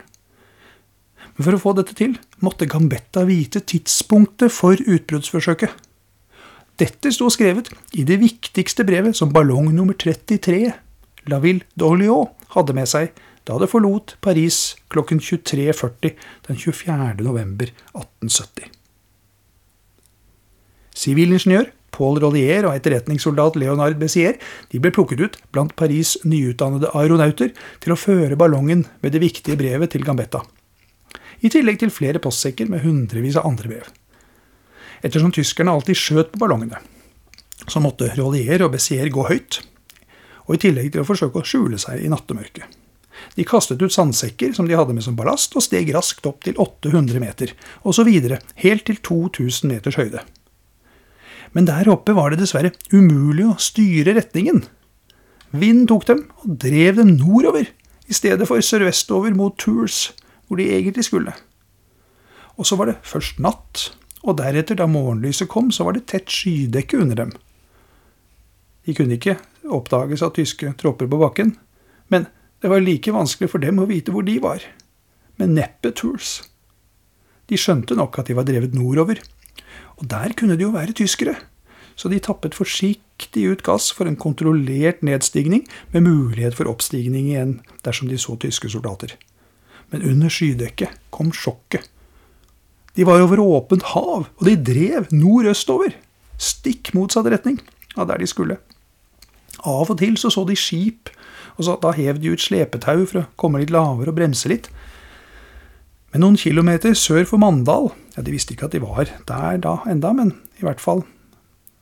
Men 1.33 1.47
for 1.47 1.55
å 1.55 1.61
få 1.61 1.73
dette 1.77 1.95
til 1.97 2.15
måtte 2.45 2.67
Gambetta 2.69 3.25
vite 3.27 3.63
tidspunktet 3.65 4.53
for 4.53 4.77
utbruddsforsøket. 4.77 5.71
Dette 6.79 7.11
sto 7.13 7.29
skrevet 7.31 7.69
i 7.97 8.05
det 8.07 8.19
viktigste 8.21 8.85
brevet 8.87 9.17
som 9.17 9.33
ballong 9.33 9.69
nummer 9.73 9.97
33 9.97 10.71
La 11.31 11.39
Ville 11.43 11.65
d'Orléans 11.79 12.33
hadde 12.55 12.75
med 12.75 12.89
seg 12.89 13.13
da 13.47 13.57
det 13.59 13.69
forlot 13.71 14.15
Paris 14.23 14.75
klokken 14.93 15.19
23.40 15.23 16.15
den 16.47 16.59
24. 16.59 17.23
november 17.23 17.71
1870. 17.93 18.82
Sivilingeniør 20.97 21.71
Paul 21.93 22.17
Rollier 22.21 22.65
og 22.67 22.77
etterretningssoldat 22.77 23.57
Leonard 23.61 23.99
Bessier 24.01 24.39
de 24.71 24.81
ble 24.81 24.91
plukket 24.93 25.21
ut 25.21 25.37
blant 25.53 25.75
Paris' 25.77 26.15
nyutdannede 26.25 26.89
aeronauter 26.97 27.53
til 27.83 27.93
å 27.93 27.99
føre 27.99 28.37
ballongen 28.39 28.85
med 29.03 29.13
det 29.13 29.21
viktige 29.21 29.59
brevet 29.59 29.93
til 29.93 30.05
Gambetta. 30.05 30.41
I 31.43 31.51
tillegg 31.53 31.81
til 31.81 31.93
flere 31.93 32.21
postsekker 32.23 32.69
med 32.71 32.85
hundrevis 32.85 33.37
av 33.37 33.49
andre 33.49 33.69
brev. 33.75 33.91
Ettersom 35.03 35.33
tyskerne 35.35 35.73
alltid 35.73 35.99
skjøt 35.99 36.31
på 36.33 36.41
ballongene, 36.45 36.79
så 37.67 37.81
måtte 37.83 38.13
Rollier 38.17 38.63
og 38.65 38.73
Bessier 38.73 39.11
gå 39.13 39.27
høyt 39.27 39.61
og 40.43 40.57
i 40.57 40.61
tillegg 40.65 40.91
til 40.93 41.03
å 41.03 41.07
forsøke 41.07 41.39
å 41.39 41.47
skjule 41.47 41.79
seg 41.79 42.03
i 42.03 42.09
nattemørket. 42.11 42.79
De 43.37 43.45
kastet 43.47 43.81
ut 43.81 43.93
sandsekker 43.93 44.51
som 44.57 44.67
de 44.67 44.75
hadde 44.75 44.95
med 44.95 45.05
som 45.05 45.15
ballast, 45.15 45.55
og 45.55 45.63
steg 45.63 45.93
raskt 45.95 46.25
opp 46.27 46.41
til 46.43 46.57
800 46.59 47.21
meter, 47.23 47.53
og 47.87 47.95
så 47.95 48.03
videre, 48.07 48.41
helt 48.59 48.83
til 48.89 48.99
2000 48.99 49.71
meters 49.71 49.99
høyde. 49.99 50.23
Men 51.53 51.69
der 51.69 51.89
oppe 51.93 52.15
var 52.17 52.33
det 52.33 52.41
dessverre 52.41 52.73
umulig 52.93 53.45
å 53.45 53.59
styre 53.61 54.15
retningen. 54.17 54.63
Vinden 55.53 55.85
tok 55.89 56.07
dem 56.09 56.23
og 56.41 56.57
drev 56.61 56.97
dem 56.97 57.15
nordover, 57.19 57.69
i 58.09 58.13
stedet 58.15 58.47
for 58.49 58.61
sørvestover 58.61 59.35
mot 59.37 59.55
Tours, 59.61 60.11
hvor 60.47 60.59
de 60.59 60.65
egentlig 60.73 61.05
skulle. 61.07 61.33
Og 62.57 62.67
så 62.67 62.77
var 62.77 62.89
det 62.89 62.99
først 63.05 63.39
natt, 63.41 63.91
og 64.23 64.37
deretter, 64.39 64.77
da 64.79 64.87
morgenlyset 64.89 65.49
kom, 65.51 65.71
så 65.71 65.85
var 65.85 65.95
det 65.95 66.07
tett 66.09 66.31
skydekke 66.31 66.99
under 66.99 67.21
dem. 67.21 67.33
De 68.83 68.95
kunne 68.97 69.17
ikke 69.17 69.37
oppdages 69.71 70.23
av 70.25 70.33
tyske 70.35 70.73
tropper 70.79 71.09
på 71.09 71.19
bakken, 71.21 71.53
men 72.11 72.27
det 72.63 72.71
var 72.71 72.83
like 72.83 73.13
vanskelig 73.13 73.51
for 73.51 73.63
dem 73.63 73.81
å 73.83 73.87
vite 73.89 74.13
hvor 74.15 74.25
de 74.25 74.37
var. 74.43 74.63
Men 75.39 75.55
neppe 75.57 75.91
Tours. 75.95 76.41
De 77.51 77.59
skjønte 77.59 77.97
nok 77.99 78.19
at 78.19 78.29
de 78.29 78.37
var 78.37 78.47
drevet 78.47 78.75
nordover, 78.75 79.19
og 79.99 80.07
der 80.09 80.33
kunne 80.37 80.57
det 80.57 80.65
jo 80.65 80.73
være 80.73 80.95
tyskere, 80.97 81.35
så 81.95 82.09
de 82.09 82.19
tappet 82.23 82.55
forsiktig 82.57 83.45
ut 83.51 83.63
gass 83.65 83.91
for 83.93 84.09
en 84.09 84.17
kontrollert 84.17 85.03
nedstigning 85.05 85.67
med 85.93 86.07
mulighet 86.07 86.57
for 86.57 86.69
oppstigning 86.71 87.29
igjen 87.29 87.59
dersom 87.85 88.09
de 88.09 88.17
så 88.17 88.35
tyske 88.41 88.71
soldater. 88.73 89.13
Men 89.93 90.05
under 90.09 90.31
skydekket 90.33 90.97
kom 91.13 91.31
sjokket. 91.35 91.85
De 92.97 93.05
var 93.05 93.21
over 93.21 93.41
åpent 93.41 93.85
hav, 93.93 94.27
og 94.37 94.43
de 94.45 94.57
drev 94.57 95.09
nordøstover, 95.13 95.95
stikk 96.37 96.93
motsatt 96.97 97.29
retning 97.29 97.59
av 97.97 98.09
der 98.09 98.21
de 98.21 98.29
skulle. 98.29 98.59
Av 99.63 99.89
og 99.89 99.97
til 99.97 100.17
så, 100.17 100.29
så 100.33 100.43
de 100.45 100.57
skip, 100.57 101.09
og 101.57 101.65
så, 101.65 101.77
da 101.81 101.93
hev 101.93 102.19
de 102.21 102.33
ut 102.33 102.41
slepetau 102.41 103.05
for 103.05 103.21
å 103.21 103.27
komme 103.39 103.61
litt 103.61 103.73
lavere 103.73 104.11
og 104.11 104.17
bremse 104.17 104.49
litt. 104.49 104.69
Men 106.13 106.21
noen 106.21 106.37
kilometer 106.37 106.93
sør 106.93 107.25
for 107.25 107.41
Mandal 107.41 107.89
ja, 108.13 108.21
De 108.21 108.33
visste 108.33 108.53
ikke 108.53 108.69
at 108.69 108.75
de 108.75 108.83
var 108.83 109.09
der 109.09 109.59
da 109.63 109.79
enda, 109.89 110.13
men 110.13 110.35
i 110.61 110.65
hvert 110.65 110.81
fall 110.83 111.03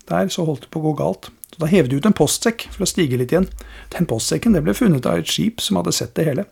der 0.09 0.31
så 0.33 0.43
holdt 0.47 0.65
det 0.65 0.71
på 0.73 0.81
å 0.81 0.89
gå 0.89 0.95
galt. 1.00 1.29
Så 1.53 1.59
Da 1.61 1.69
hev 1.71 1.88
de 1.88 2.00
ut 2.00 2.07
en 2.07 2.15
postsekk 2.15 2.65
for 2.71 2.83
å 2.83 2.89
stige 2.89 3.19
litt 3.19 3.31
igjen. 3.31 3.47
Den 3.93 4.07
postsekken 4.09 4.57
ble 4.57 4.73
funnet 4.75 5.05
av 5.07 5.19
et 5.19 5.29
skip 5.29 5.61
som 5.63 5.77
hadde 5.79 5.93
sett 5.95 6.15
det 6.17 6.25
hele. 6.27 6.47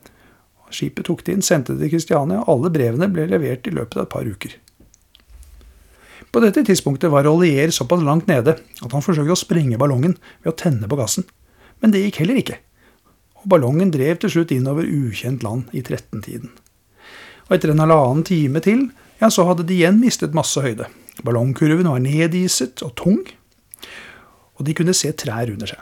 Skipet 0.70 1.08
tok 1.08 1.24
det 1.26 1.34
inn, 1.34 1.44
sendte 1.44 1.74
det 1.74 1.88
til 1.88 1.96
Kristiania, 1.96 2.44
og 2.44 2.52
alle 2.54 2.72
brevene 2.72 3.10
ble 3.12 3.26
levert 3.32 3.68
i 3.68 3.74
løpet 3.74 3.98
av 3.98 4.06
et 4.06 4.14
par 4.14 4.28
uker. 4.28 4.54
På 6.30 6.44
dette 6.44 6.62
tidspunktet 6.62 7.10
var 7.10 7.26
Rollier 7.26 7.74
såpass 7.74 8.06
langt 8.06 8.30
nede 8.30 8.60
at 8.60 8.92
han 8.94 9.04
forsøkte 9.04 9.34
å 9.34 9.40
sprenge 9.40 9.80
ballongen 9.82 10.16
ved 10.44 10.54
å 10.54 10.58
tenne 10.62 10.88
på 10.88 11.00
gassen. 11.00 11.26
Men 11.82 11.96
det 11.96 12.04
gikk 12.04 12.22
heller 12.22 12.40
ikke. 12.44 12.60
Og 13.42 13.50
ballongen 13.50 13.90
drev 13.92 14.22
til 14.22 14.36
slutt 14.36 14.54
innover 14.54 14.86
ukjent 14.86 15.44
land 15.44 15.74
i 15.74 15.82
13-tiden. 15.82 16.54
Og 17.50 17.58
etter 17.58 17.74
en 17.74 17.82
halvannen 17.82 18.24
time 18.28 18.62
til, 18.64 18.88
ja, 19.20 19.30
så 19.34 19.48
hadde 19.50 19.66
de 19.68 19.76
igjen 19.76 20.00
mistet 20.00 20.38
masse 20.38 20.62
høyde. 20.62 20.88
Ballongkurven 21.26 21.90
var 21.90 22.02
nediset 22.04 22.84
og 22.86 22.94
tung, 23.00 23.20
og 24.60 24.68
de 24.68 24.76
kunne 24.78 24.96
se 24.96 25.12
trær 25.18 25.52
under 25.52 25.74
seg. 25.74 25.82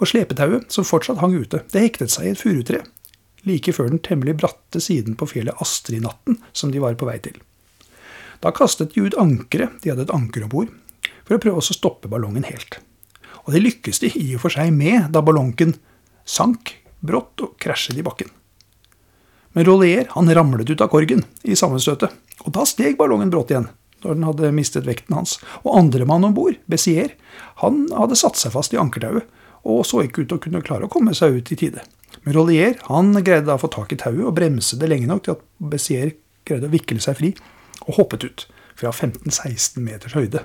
Og 0.00 0.08
slepetauet, 0.10 0.70
som 0.72 0.86
fortsatt 0.86 1.20
hang 1.22 1.34
ute, 1.38 1.62
det 1.72 1.84
hektet 1.84 2.12
seg 2.14 2.26
i 2.26 2.32
et 2.32 2.40
furutre, 2.40 2.82
like 3.46 3.74
før 3.74 3.90
den 3.90 4.02
temmelig 4.02 4.36
bratte 4.40 4.80
siden 4.82 5.16
på 5.18 5.28
fjellet 5.30 5.58
Astrid-natten 5.62 6.38
som 6.56 6.72
de 6.72 6.82
var 6.82 6.96
på 6.98 7.08
vei 7.08 7.18
til. 7.22 7.36
Da 8.42 8.50
kastet 8.54 8.94
de 8.94 9.04
ut 9.06 9.18
ankeret, 9.18 9.78
de 9.82 9.92
hadde 9.92 10.06
et 10.08 10.14
anker 10.14 10.46
om 10.46 10.52
bord, 10.54 10.70
for 11.26 11.36
å 11.36 11.42
prøve 11.42 11.62
å 11.62 11.66
stoppe 11.66 12.10
ballongen 12.10 12.46
helt. 12.46 12.80
Og 13.46 13.54
det 13.54 13.62
lykkes 13.62 14.02
de 14.02 14.10
i 14.18 14.28
og 14.36 14.44
for 14.44 14.54
seg 14.54 14.70
med 14.74 15.10
da 15.14 15.22
ballongen 15.22 15.76
sank 16.26 16.76
brått 17.02 17.42
og 17.42 17.54
krasjet 17.62 17.98
i 17.98 18.06
bakken. 18.06 18.30
Men 19.52 19.66
Rollier 19.68 20.08
han 20.14 20.32
ramlet 20.32 20.70
ut 20.70 20.80
av 20.80 20.90
korgen 20.92 21.24
i 21.44 21.56
sammenstøtet, 21.58 22.12
og 22.42 22.54
da 22.56 22.64
steg 22.68 22.96
ballongen 22.98 23.32
brått 23.32 23.52
igjen 23.52 23.68
når 24.02 24.16
den 24.16 24.26
hadde 24.26 24.48
mistet 24.56 24.86
vekten 24.88 25.14
hans. 25.14 25.36
Og 25.62 25.76
andremann 25.78 26.24
om 26.26 26.34
bord, 26.34 26.56
Bessier, 26.66 27.12
han 27.62 27.84
hadde 27.94 28.18
satt 28.18 28.40
seg 28.40 28.54
fast 28.56 28.74
i 28.74 28.80
ankertauet 28.80 29.28
og 29.62 29.84
så 29.86 30.02
ikke 30.02 30.24
ut 30.24 30.32
til 30.32 30.38
å 30.40 30.42
kunne 30.42 30.62
klare 30.66 30.88
å 30.88 30.92
komme 30.92 31.14
seg 31.14 31.38
ut 31.38 31.52
i 31.54 31.58
tide. 31.58 31.84
Men 32.22 32.36
Rollier 32.36 32.80
han 32.88 33.12
greide 33.20 33.46
da 33.48 33.56
å 33.56 33.62
få 33.62 33.70
tak 33.72 33.94
i 33.94 34.00
tauet 34.00 34.24
og 34.26 34.34
bremse 34.36 34.78
det 34.78 34.88
lenge 34.90 35.08
nok 35.10 35.22
til 35.26 35.36
at 35.36 35.44
Bessier 35.72 36.16
greide 36.48 36.68
å 36.68 36.72
vikle 36.72 36.98
seg 37.02 37.18
fri 37.18 37.30
og 37.86 37.96
hoppet 38.00 38.26
ut 38.26 38.44
fra 38.78 38.90
15-16 38.90 39.78
meters 39.82 40.16
høyde. 40.18 40.42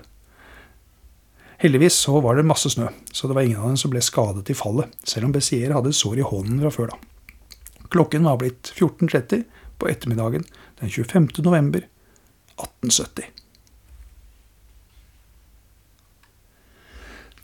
Heldigvis 1.57 1.97
så 1.97 2.19
var 2.21 2.37
det 2.37 2.45
masse 2.45 2.69
snø, 2.69 2.91
så 3.09 3.25
det 3.25 3.33
var 3.33 3.47
ingen 3.47 3.61
av 3.63 3.71
dem 3.71 3.79
som 3.81 3.89
ble 3.89 4.01
skadet 4.05 4.51
i 4.53 4.57
fallet, 4.57 4.91
selv 5.01 5.25
om 5.25 5.33
Bessier 5.33 5.73
hadde 5.73 5.95
sår 5.95 6.21
i 6.21 6.25
hånden 6.25 6.61
fra 6.61 6.73
før 6.73 6.91
da. 6.93 6.99
Klokken 7.93 8.27
var 8.27 8.39
blitt 8.41 8.73
14.30 8.75 9.43
på 9.77 9.89
ettermiddagen 9.89 10.45
den 10.79 10.89
25. 10.89 11.29
november 11.45 11.85
1870. 12.57 13.29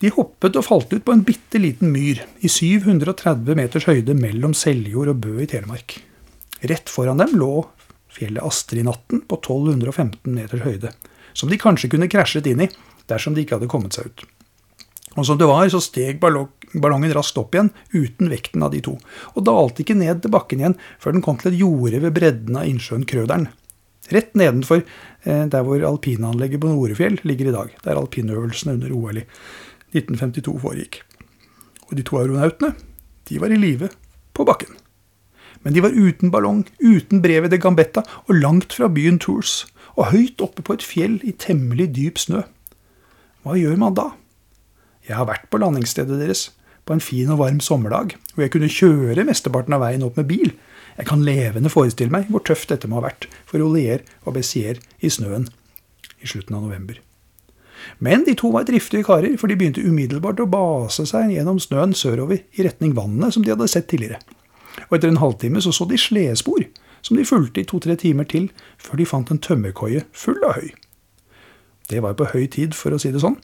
De 0.02 0.10
hoppet 0.12 0.58
og 0.58 0.66
falt 0.66 0.90
ut 0.92 1.04
på 1.06 1.14
en 1.14 1.22
bitte 1.24 1.60
liten 1.62 1.92
myr 1.94 2.20
i 2.44 2.50
730 2.50 3.56
meters 3.56 3.86
høyde 3.88 4.16
mellom 4.18 4.52
Seljord 4.58 5.14
og 5.14 5.22
Bø 5.24 5.38
i 5.40 5.48
Telemark. 5.48 5.96
Rett 6.66 6.90
foran 6.92 7.22
dem 7.22 7.36
lå 7.38 7.62
fjellet 8.14 8.44
Astridnatten 8.44 9.22
på 9.28 9.38
1215 9.40 10.28
meters 10.34 10.64
høyde, 10.66 10.92
som 11.32 11.50
de 11.50 11.58
kanskje 11.60 11.90
kunne 11.94 12.10
krasjet 12.10 12.46
inn 12.50 12.66
i 12.66 12.70
dersom 13.10 13.34
de 13.34 13.44
ikke 13.44 13.58
hadde 13.58 13.70
kommet 13.70 13.96
seg 13.96 14.10
ut. 14.10 14.26
Og 15.14 15.26
som 15.26 15.38
det 15.38 15.48
var, 15.48 15.66
så 15.70 15.80
steg 15.82 16.20
ballongen 16.82 17.12
raskt 17.14 17.38
opp 17.40 17.54
igjen 17.54 17.70
uten 17.94 18.30
vekten 18.32 18.64
av 18.64 18.72
de 18.74 18.82
to, 18.84 18.96
og 19.34 19.46
dalte 19.46 19.84
ikke 19.84 19.96
ned 19.98 20.22
til 20.22 20.32
bakken 20.34 20.62
igjen 20.62 20.78
før 21.02 21.16
den 21.16 21.24
kom 21.24 21.38
til 21.40 21.52
et 21.52 21.60
jorde 21.60 22.00
ved 22.02 22.16
bredden 22.16 22.58
av 22.60 22.68
innsjøen 22.68 23.06
Krøderen. 23.08 23.48
Rett 24.12 24.34
nedenfor 24.36 24.82
eh, 24.82 25.44
der 25.48 25.64
hvor 25.64 25.80
alpinanlegget 25.88 26.60
på 26.60 26.70
Norefjell 26.72 27.20
ligger 27.24 27.50
i 27.50 27.56
dag, 27.56 27.74
der 27.86 28.00
alpinøvelsene 28.00 28.76
under 28.76 28.92
OL 28.92 29.20
i 29.22 29.26
1952 29.96 30.56
foregikk. 30.60 31.00
Og 31.88 31.96
de 31.96 32.04
to 32.04 32.18
aeronautene, 32.20 32.74
de 33.28 33.40
var 33.40 33.52
i 33.54 33.60
live 33.60 33.88
på 34.36 34.44
bakken. 34.44 34.74
Men 35.64 35.72
de 35.72 35.80
var 35.80 35.96
uten 35.96 36.32
ballong, 36.32 36.66
uten 36.82 37.22
brevet 37.24 37.54
de 37.54 37.60
Gambetta 37.60 38.02
og 38.26 38.36
langt 38.36 38.76
fra 38.76 38.90
byen 38.92 39.16
Tours, 39.22 39.62
og 39.94 40.10
høyt 40.10 40.42
oppe 40.44 40.64
på 40.66 40.76
et 40.76 40.84
fjell 40.84 41.16
i 41.24 41.32
temmelig 41.40 41.88
dyp 41.96 42.20
snø. 42.20 42.42
Hva 43.44 43.56
gjør 43.56 43.78
man 43.80 43.96
da? 43.96 44.10
Jeg 45.04 45.16
har 45.16 45.28
vært 45.28 45.48
på 45.52 45.60
landingsstedet 45.60 46.18
deres 46.20 46.48
på 46.84 46.94
en 46.94 47.02
fin 47.02 47.30
og 47.32 47.40
varm 47.40 47.60
sommerdag, 47.64 48.14
hvor 48.34 48.44
jeg 48.44 48.52
kunne 48.54 48.70
kjøre 48.70 49.26
mesteparten 49.26 49.76
av 49.76 49.82
veien 49.84 50.04
opp 50.06 50.18
med 50.20 50.28
bil. 50.28 50.52
Jeg 50.98 51.08
kan 51.08 51.24
levende 51.26 51.72
forestille 51.72 52.12
meg 52.12 52.28
hvor 52.30 52.44
tøft 52.46 52.70
dette 52.70 52.88
må 52.90 53.00
ha 53.00 53.08
vært 53.08 53.26
for 53.48 53.64
Olier 53.64 54.04
og 54.24 54.36
Bessier 54.36 54.78
i 55.00 55.10
snøen 55.10 55.48
i 56.20 56.28
slutten 56.30 56.56
av 56.56 56.66
november. 56.66 57.00
Men 57.98 58.24
de 58.24 58.34
to 58.38 58.50
var 58.54 58.64
driftige 58.68 59.04
karer, 59.04 59.36
for 59.36 59.50
de 59.50 59.56
begynte 59.58 59.84
umiddelbart 59.84 60.40
å 60.40 60.48
base 60.48 61.04
seg 61.08 61.34
gjennom 61.34 61.60
snøen 61.60 61.92
sørover 61.96 62.40
i 62.56 62.64
retning 62.64 62.94
vannet 62.96 63.34
som 63.34 63.44
de 63.44 63.52
hadde 63.52 63.68
sett 63.68 63.90
tidligere. 63.90 64.22
Og 64.88 64.96
etter 64.96 65.10
en 65.10 65.20
halvtime 65.20 65.60
så 65.62 65.72
så 65.74 65.86
de 65.88 65.98
slespor, 66.00 66.64
som 67.04 67.18
de 67.18 67.26
fulgte 67.28 67.60
i 67.60 67.68
to-tre 67.68 67.96
timer 68.00 68.28
til, 68.30 68.48
før 68.80 69.00
de 69.00 69.08
fant 69.08 69.30
en 69.30 69.40
tømmerkoie 69.40 70.06
full 70.16 70.40
av 70.46 70.56
høy. 70.60 70.70
Det 71.92 72.00
var 72.00 72.16
på 72.16 72.30
høy 72.32 72.46
tid, 72.48 72.72
for 72.76 72.96
å 72.96 73.00
si 73.00 73.12
det 73.12 73.20
sånn, 73.20 73.36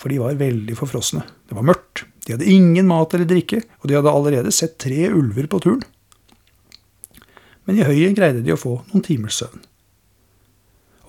for 0.00 0.12
de 0.12 0.20
var 0.20 0.38
veldig 0.40 0.76
forfrosne. 0.78 1.24
Det 1.48 1.56
var 1.56 1.66
mørkt, 1.66 2.04
de 2.26 2.34
hadde 2.34 2.48
ingen 2.50 2.88
mat 2.88 3.14
eller 3.14 3.28
drikke, 3.28 3.60
og 3.80 3.90
de 3.90 3.98
hadde 3.98 4.12
allerede 4.12 4.54
sett 4.54 4.78
tre 4.82 5.06
ulver 5.10 5.48
på 5.50 5.60
turen. 5.64 5.84
Men 7.64 7.78
i 7.78 7.86
høyet 7.86 8.16
greide 8.16 8.42
de 8.44 8.52
å 8.52 8.60
få 8.60 8.78
noen 8.90 9.04
timers 9.04 9.38
søvn. 9.40 9.62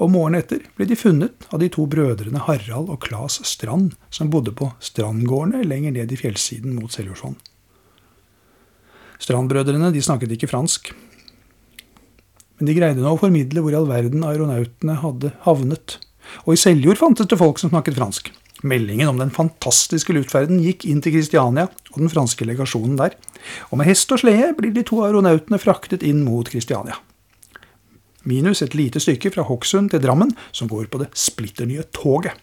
Og 0.03 0.11
morgenen 0.11 0.41
etter 0.41 0.63
ble 0.75 0.87
de 0.89 0.97
funnet 0.99 1.47
av 1.55 1.61
de 1.61 1.69
to 1.71 1.85
brødrene 1.87 2.41
Harald 2.47 2.91
og 2.91 2.99
Klas 3.05 3.39
Strand, 3.47 3.93
som 4.11 4.31
bodde 4.31 4.51
på 4.55 4.73
Strandgårdene 4.83 5.63
lenger 5.67 5.95
ned 5.95 6.11
i 6.11 6.19
fjellsiden 6.19 6.75
mot 6.75 6.91
Seljordsvann. 6.91 7.37
Strandbrødrene 9.23 9.93
de 9.95 10.03
snakket 10.03 10.35
ikke 10.35 10.51
fransk, 10.51 10.91
men 12.55 12.69
de 12.69 12.75
greide 12.75 13.03
nå 13.03 13.15
å 13.15 13.19
formidle 13.19 13.63
hvor 13.63 13.73
i 13.73 13.77
all 13.79 13.87
verden 13.87 14.23
aeronautene 14.27 14.97
hadde 15.01 15.31
havnet, 15.43 15.97
og 16.43 16.55
i 16.55 16.59
Seljord 16.59 16.99
fantes 16.99 17.27
det 17.31 17.39
folk 17.39 17.59
som 17.61 17.71
snakket 17.71 17.97
fransk. 17.99 18.31
Meldingen 18.63 19.09
om 19.11 19.17
den 19.19 19.33
fantastiske 19.35 20.13
luftferden 20.15 20.61
gikk 20.63 20.85
inn 20.87 21.01
til 21.03 21.17
Kristiania 21.17 21.67
og 21.91 21.97
den 21.99 22.11
franske 22.11 22.47
legasjonen 22.47 22.95
der, 22.99 23.17
og 23.69 23.81
med 23.81 23.89
hest 23.89 24.13
og 24.15 24.21
slede 24.21 24.53
blir 24.57 24.71
de 24.75 24.85
to 24.87 25.01
aeronautene 25.03 25.59
fraktet 25.59 26.05
inn 26.07 26.23
mot 26.23 26.47
Kristiania. 26.49 26.95
Minus 28.25 28.63
et 28.65 28.73
lite 28.73 29.01
stykke 29.03 29.29
fra 29.35 29.45
Hokksund 29.45 29.91
til 29.91 30.01
Drammen, 30.01 30.31
som 30.55 30.69
går 30.71 30.87
på 30.89 31.03
det 31.03 31.11
splitter 31.19 31.67
nye 31.69 31.83
toget. 31.93 32.33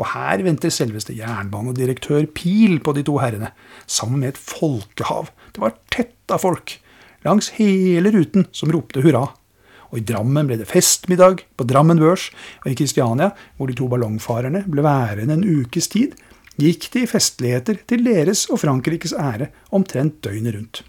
Og 0.00 0.06
her 0.14 0.40
venter 0.46 0.72
selveste 0.72 1.16
jernbanedirektør 1.18 2.24
Pil 2.32 2.78
på 2.80 2.94
de 2.96 3.04
to 3.04 3.18
herrene, 3.20 3.50
sammen 3.84 4.22
med 4.22 4.32
et 4.32 4.40
folkehav. 4.40 5.28
Det 5.52 5.60
var 5.60 5.76
tett 5.92 6.32
av 6.32 6.40
folk 6.46 6.78
langs 7.26 7.50
hele 7.58 8.14
ruten 8.14 8.46
som 8.56 8.72
ropte 8.72 9.02
hurra 9.04 9.26
og 9.90 10.00
i 10.00 10.04
Drammen 10.06 10.48
ble 10.48 10.58
det 10.60 10.68
festmiddag 10.70 11.44
på 11.58 11.66
Drammen 11.68 12.00
Børs, 12.00 12.28
og 12.64 12.72
i 12.72 12.76
Kristiania, 12.78 13.32
hvor 13.56 13.70
de 13.70 13.76
to 13.78 13.88
ballongfarerne 13.90 14.64
ble 14.70 14.84
værende 14.86 15.36
en 15.36 15.46
ukes 15.46 15.90
tid, 15.92 16.14
gikk 16.60 16.90
de 16.94 17.04
i 17.04 17.10
festligheter 17.10 17.80
til 17.88 18.04
deres 18.06 18.46
og 18.50 18.62
Frankrikes 18.62 19.14
ære 19.16 19.50
omtrent 19.74 20.20
døgnet 20.24 20.56
rundt. 20.56 20.82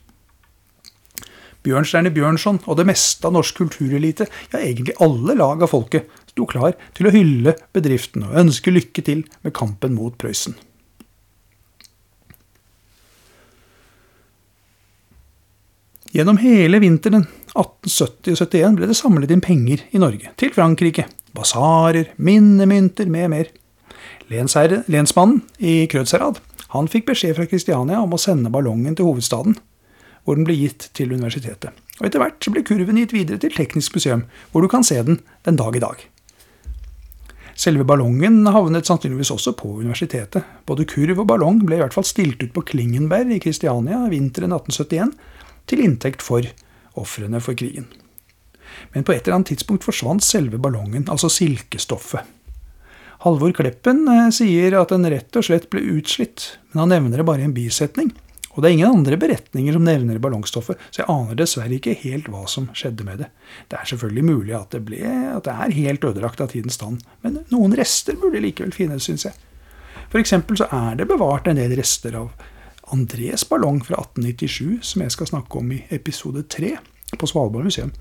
Bjørnstjerne 1.62 2.10
Bjørnson 2.14 2.58
og 2.66 2.80
det 2.80 2.88
meste 2.90 3.28
av 3.28 3.36
norsk 3.36 3.60
kulturelite, 3.62 4.26
ja 4.50 4.64
egentlig 4.64 4.98
alle 5.04 5.38
lag 5.38 5.62
av 5.62 5.70
folket, 5.70 6.10
sto 6.32 6.48
klar 6.50 6.74
til 6.98 7.08
å 7.08 7.14
hylle 7.14 7.54
bedriften 7.76 8.26
og 8.26 8.38
ønske 8.42 8.74
lykke 8.74 9.06
til 9.06 9.26
med 9.46 9.54
kampen 9.58 9.94
mot 9.94 10.18
Prøysen. 10.18 10.58
Gjennom 16.12 16.42
hele 16.44 16.80
vinteren 16.84 17.24
1870-71 17.56 18.76
ble 18.76 18.88
det 18.90 18.98
samlet 19.00 19.32
inn 19.32 19.44
penger 19.44 19.86
i 19.96 20.00
Norge, 20.02 20.34
til 20.36 20.52
Frankrike. 20.52 21.06
Basarer, 21.32 22.10
minnemynter 22.20 23.08
med 23.08 23.32
mer. 23.32 23.52
Lensmannen 24.32 25.40
i 25.58 25.86
Krødsherad 25.92 26.42
han 26.74 26.88
fikk 26.92 27.08
beskjed 27.10 27.38
fra 27.38 27.48
Kristiania 27.48 28.00
om 28.04 28.12
å 28.16 28.20
sende 28.20 28.52
ballongen 28.52 28.96
til 28.96 29.08
hovedstaden, 29.08 29.56
hvor 30.24 30.36
den 30.36 30.48
ble 30.48 30.56
gitt 30.60 30.90
til 30.96 31.16
universitetet. 31.16 31.72
Og 32.00 32.08
Etter 32.08 32.24
hvert 32.24 32.48
ble 32.52 32.64
kurven 32.68 33.00
gitt 33.00 33.16
videre 33.16 33.40
til 33.40 33.56
Teknisk 33.56 33.96
museum, 33.96 34.26
hvor 34.52 34.64
du 34.64 34.72
kan 34.72 34.84
se 34.88 35.00
den 35.08 35.22
den 35.48 35.60
dag 35.60 35.76
i 35.76 35.84
dag. 35.84 36.06
Selve 37.56 37.88
ballongen 37.88 38.44
havnet 38.52 38.88
sannsynligvis 38.88 39.32
også 39.32 39.54
på 39.56 39.78
universitetet. 39.80 40.44
Både 40.68 40.88
kurv 40.90 41.20
og 41.24 41.28
ballong 41.30 41.60
ble 41.64 41.78
i 41.78 41.84
hvert 41.84 41.96
fall 41.96 42.08
stilt 42.08 42.42
ut 42.44 42.56
på 42.56 42.64
Klingenberg 42.72 43.36
i 43.36 43.44
Kristiania 43.44 44.08
vinteren 44.12 44.56
1871, 44.56 45.12
til 45.72 45.84
inntekt 45.84 46.24
for 46.26 46.46
ofrene 47.00 47.42
for 47.44 47.58
krigen. 47.58 47.88
Men 48.94 49.06
på 49.08 49.16
et 49.16 49.26
eller 49.26 49.40
annet 49.40 49.54
tidspunkt 49.54 49.88
forsvant 49.88 50.24
selve 50.24 50.60
ballongen, 50.62 51.08
altså 51.12 51.32
silkestoffet. 51.32 52.28
Halvor 53.22 53.54
Kleppen 53.54 54.08
eh, 54.10 54.28
sier 54.34 54.80
at 54.80 54.92
den 54.94 55.06
rett 55.12 55.38
og 55.38 55.46
slett 55.46 55.70
ble 55.70 55.84
utslitt, 56.00 56.56
men 56.72 56.86
han 56.86 56.94
nevner 56.96 57.22
det 57.22 57.28
bare 57.28 57.44
i 57.44 57.48
en 57.50 57.56
bisetning. 57.56 58.10
Og 58.52 58.60
det 58.60 58.68
er 58.68 58.74
ingen 58.76 58.96
andre 58.98 59.16
beretninger 59.20 59.76
som 59.76 59.86
nevner 59.88 60.20
ballongstoffet, 60.20 60.80
så 60.92 61.04
jeg 61.04 61.10
aner 61.14 61.38
dessverre 61.40 61.78
ikke 61.78 61.94
helt 62.02 62.28
hva 62.34 62.42
som 62.52 62.68
skjedde 62.76 63.06
med 63.08 63.22
det. 63.24 63.30
Det 63.72 63.78
er 63.78 63.92
selvfølgelig 63.94 64.26
mulig 64.28 64.56
at 64.58 64.74
det, 64.76 64.82
ble, 64.90 65.00
at 65.38 65.46
det 65.48 65.54
er 65.54 65.78
helt 65.78 66.08
ødelagt 66.10 66.44
av 66.44 66.52
tidens 66.52 66.76
stand, 66.80 67.06
men 67.24 67.40
noen 67.54 67.78
rester 67.78 68.18
burde 68.20 68.42
likevel 68.44 68.74
finnes, 68.76 69.08
syns 69.08 69.30
jeg. 69.30 69.38
F.eks. 70.12 70.34
så 70.60 70.68
er 70.68 70.98
det 71.00 71.08
bevart 71.08 71.48
en 71.48 71.62
del 71.62 71.78
rester 71.80 72.18
av 72.20 72.34
Andrés 72.92 73.46
ballong 73.50 73.80
fra 73.86 74.02
1897, 74.02 74.82
som 74.84 75.04
jeg 75.06 75.14
skal 75.16 75.30
snakke 75.30 75.60
om 75.62 75.72
i 75.72 75.82
episode 75.96 76.44
3 76.52 76.76
på 77.18 77.28
Svalbard 77.28 77.68
museum. 77.68 77.94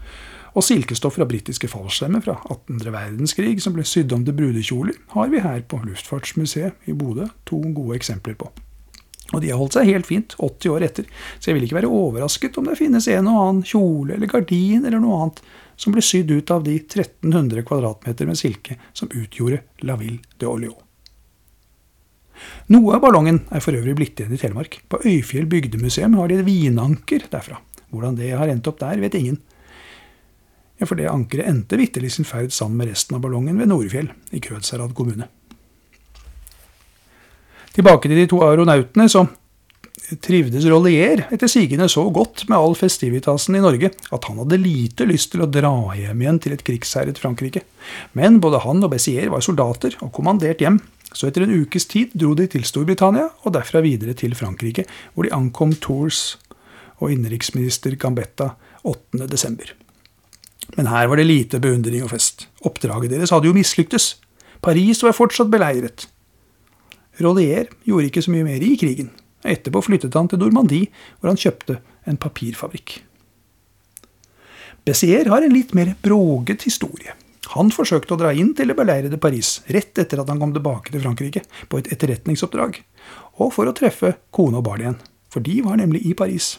Og 0.59 0.67
silkestoff 0.67 1.15
fra 1.15 1.27
britiske 1.31 1.71
fallskjermer 1.71 2.25
fra 2.25 2.41
18. 2.51 2.81
verdenskrig 2.91 3.61
som 3.63 3.77
ble 3.77 3.85
sydd 3.87 4.11
om 4.17 4.25
til 4.27 4.35
brudekjoler, 4.35 4.99
har 5.15 5.31
vi 5.31 5.45
her 5.45 5.63
på 5.71 5.79
Luftfartsmuseet 5.85 6.91
i 6.91 6.97
Bodø 6.97 7.29
to 7.47 7.61
gode 7.71 8.01
eksempler 8.01 8.35
på. 8.41 8.51
Og 9.31 9.39
de 9.45 9.53
har 9.53 9.61
holdt 9.61 9.77
seg 9.79 9.87
helt 9.93 10.09
fint 10.09 10.35
80 10.43 10.75
år 10.75 10.85
etter, 10.89 11.07
så 11.39 11.51
jeg 11.51 11.59
vil 11.59 11.69
ikke 11.69 11.79
være 11.79 11.95
overrasket 12.01 12.59
om 12.59 12.67
det 12.67 12.81
finnes 12.81 13.07
en 13.13 13.31
og 13.31 13.41
annen 13.45 13.65
kjole 13.67 14.17
eller 14.17 14.31
gardin 14.31 14.83
eller 14.83 14.99
noe 14.99 15.23
annet 15.23 15.43
som 15.81 15.95
ble 15.95 16.03
sydd 16.05 16.35
ut 16.35 16.51
av 16.51 16.67
de 16.67 16.75
1300 16.81 17.63
kvadratmeter 17.69 18.27
med 18.27 18.43
silke 18.43 18.81
som 18.91 19.13
utgjorde 19.15 19.63
La 19.87 19.95
Ville 20.01 20.19
de 20.37 20.51
Orléans. 20.51 20.90
Noe 22.71 22.97
av 22.97 23.03
ballongen 23.03 23.43
er 23.51 23.63
for 23.65 23.77
øvrig 23.77 23.97
blitt 23.99 24.21
igjen 24.21 24.37
i 24.37 24.41
Telemark. 24.41 24.81
På 24.89 25.01
Øyfjell 25.03 25.49
bygdemuseum 25.51 26.15
har 26.19 26.31
de 26.31 26.39
et 26.39 26.47
vinanker 26.47 27.27
derfra. 27.33 27.59
Hvordan 27.91 28.19
det 28.19 28.31
har 28.39 28.51
endt 28.51 28.69
opp 28.71 28.79
der, 28.83 29.01
vet 29.03 29.17
ingen. 29.19 29.41
Ja, 30.79 30.87
For 30.87 30.97
det 30.97 31.11
ankeret 31.11 31.51
endte 31.51 31.77
vitterlig 31.77 32.13
sin 32.15 32.25
ferd 32.25 32.55
sammen 32.57 32.81
med 32.81 32.89
resten 32.93 33.19
av 33.19 33.25
ballongen 33.25 33.59
ved 33.61 33.69
Nordfjell 33.69 34.09
i 34.33 34.41
Krødsherad 34.41 34.95
kommune. 34.97 35.29
Tilbake 37.75 38.09
til 38.09 38.19
de 38.19 38.31
to 38.31 38.41
aeronautene, 38.43 39.07
så 39.11 39.27
trivdes 40.25 40.65
Rollier 40.67 41.27
etter 41.31 41.51
sigende 41.51 41.87
så 41.91 42.03
godt 42.11 42.47
med 42.49 42.59
all 42.59 42.75
festivitasen 42.79 43.59
i 43.59 43.63
Norge 43.63 43.93
at 43.93 44.27
han 44.27 44.41
hadde 44.43 44.59
lite 44.63 45.07
lyst 45.07 45.35
til 45.35 45.45
å 45.45 45.51
dra 45.51 45.71
hjem 45.99 46.25
igjen 46.25 46.41
til 46.43 46.57
et 46.57 46.65
krigsherret 46.67 47.21
Frankrike. 47.21 47.63
Men 48.19 48.41
både 48.43 48.63
han 48.65 48.83
og 48.83 48.95
Bessier 48.95 49.31
var 49.31 49.45
soldater 49.45 49.95
og 50.01 50.13
kommandert 50.17 50.65
hjem. 50.65 50.81
Så 51.13 51.27
etter 51.27 51.45
en 51.45 51.55
ukes 51.63 51.89
tid 51.91 52.13
dro 52.15 52.35
de 52.39 52.47
til 52.51 52.65
Storbritannia 52.67 53.27
og 53.43 53.55
derfra 53.57 53.83
videre 53.83 54.15
til 54.15 54.37
Frankrike, 54.39 54.87
hvor 55.15 55.27
de 55.27 55.35
ankom 55.35 55.75
Tours 55.83 56.39
og 57.01 57.11
innenriksminister 57.11 57.97
Gambetta 57.99 58.53
8. 58.87 59.27
desember. 59.27 59.73
Men 60.77 60.87
her 60.87 61.09
var 61.11 61.19
det 61.19 61.27
lite 61.27 61.61
beundring 61.63 62.05
og 62.07 62.13
fest. 62.13 62.47
Oppdraget 62.63 63.11
deres 63.11 63.33
hadde 63.35 63.51
jo 63.51 63.57
mislyktes. 63.57 64.15
Paris 64.63 65.03
var 65.03 65.17
fortsatt 65.17 65.51
beleiret. 65.51 66.07
Rollier 67.21 67.69
gjorde 67.85 68.11
ikke 68.11 68.23
så 68.23 68.33
mye 68.33 68.47
mer 68.47 68.63
i 68.63 68.77
krigen. 68.81 69.11
Etterpå 69.45 69.83
flyttet 69.83 70.15
han 70.15 70.29
til 70.29 70.41
Normandie, 70.41 70.91
hvor 71.19 71.33
han 71.33 71.41
kjøpte 71.41 71.81
en 72.09 72.21
papirfabrikk. 72.21 73.01
Bessier 74.87 75.29
har 75.29 75.45
en 75.45 75.53
litt 75.53 75.75
mer 75.77 75.95
broget 76.05 76.65
historie. 76.69 77.17
Han 77.55 77.71
forsøkte 77.73 78.15
å 78.15 78.21
dra 78.21 78.33
inn 78.37 78.53
til 78.55 78.69
det 78.71 78.77
beleirede 78.77 79.19
Paris 79.21 79.59
rett 79.73 79.99
etter 79.99 80.21
at 80.21 80.29
han 80.29 80.41
kom 80.43 80.53
tilbake 80.55 80.93
til 80.93 81.03
Frankrike 81.03 81.43
på 81.73 81.81
et 81.81 81.89
etterretningsoppdrag, 81.95 82.83
og 83.41 83.55
for 83.55 83.67
å 83.67 83.77
treffe 83.77 84.13
kone 84.35 84.61
og 84.61 84.67
barn 84.69 84.85
igjen, 84.85 84.99
for 85.33 85.45
de 85.45 85.57
var 85.65 85.81
nemlig 85.81 86.05
i 86.07 86.13
Paris. 86.15 86.59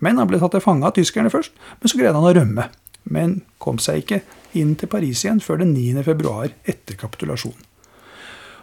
Men 0.00 0.18
han 0.18 0.30
ble 0.30 0.40
tatt 0.40 0.56
til 0.56 0.64
fange 0.64 0.88
av 0.88 0.96
tyskerne 0.96 1.32
først, 1.32 1.52
men 1.80 1.92
så 1.92 2.00
greide 2.00 2.16
han 2.16 2.26
å 2.28 2.34
rømme. 2.34 2.70
Men 3.04 3.42
kom 3.60 3.76
seg 3.82 4.00
ikke 4.00 4.22
inn 4.56 4.72
til 4.80 4.88
Paris 4.88 5.26
igjen 5.26 5.42
før 5.44 5.60
den 5.60 5.74
9. 5.76 6.02
februar 6.06 6.54
etter 6.64 6.96
kapitulasjonen. 6.98 7.60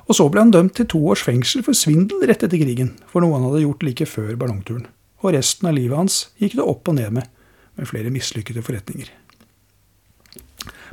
Og 0.10 0.18
så 0.18 0.26
ble 0.34 0.42
han 0.44 0.52
dømt 0.52 0.74
til 0.76 0.90
to 0.92 1.00
års 1.14 1.22
fengsel 1.24 1.64
for 1.64 1.78
svindel 1.78 2.26
rett 2.28 2.42
etter 2.44 2.60
krigen, 2.60 2.96
for 3.08 3.24
noe 3.24 3.38
han 3.38 3.46
hadde 3.48 3.62
gjort 3.64 3.86
like 3.86 4.08
før 4.10 4.34
ballongturen. 4.36 4.90
Og 5.22 5.36
resten 5.38 5.70
av 5.70 5.78
livet 5.78 5.96
hans 5.96 6.24
gikk 6.42 6.58
det 6.58 6.66
opp 6.66 6.90
og 6.90 6.98
ned 6.98 7.14
med, 7.16 7.30
med 7.78 7.88
flere 7.88 8.12
mislykkede 8.12 8.66
forretninger. 8.66 9.08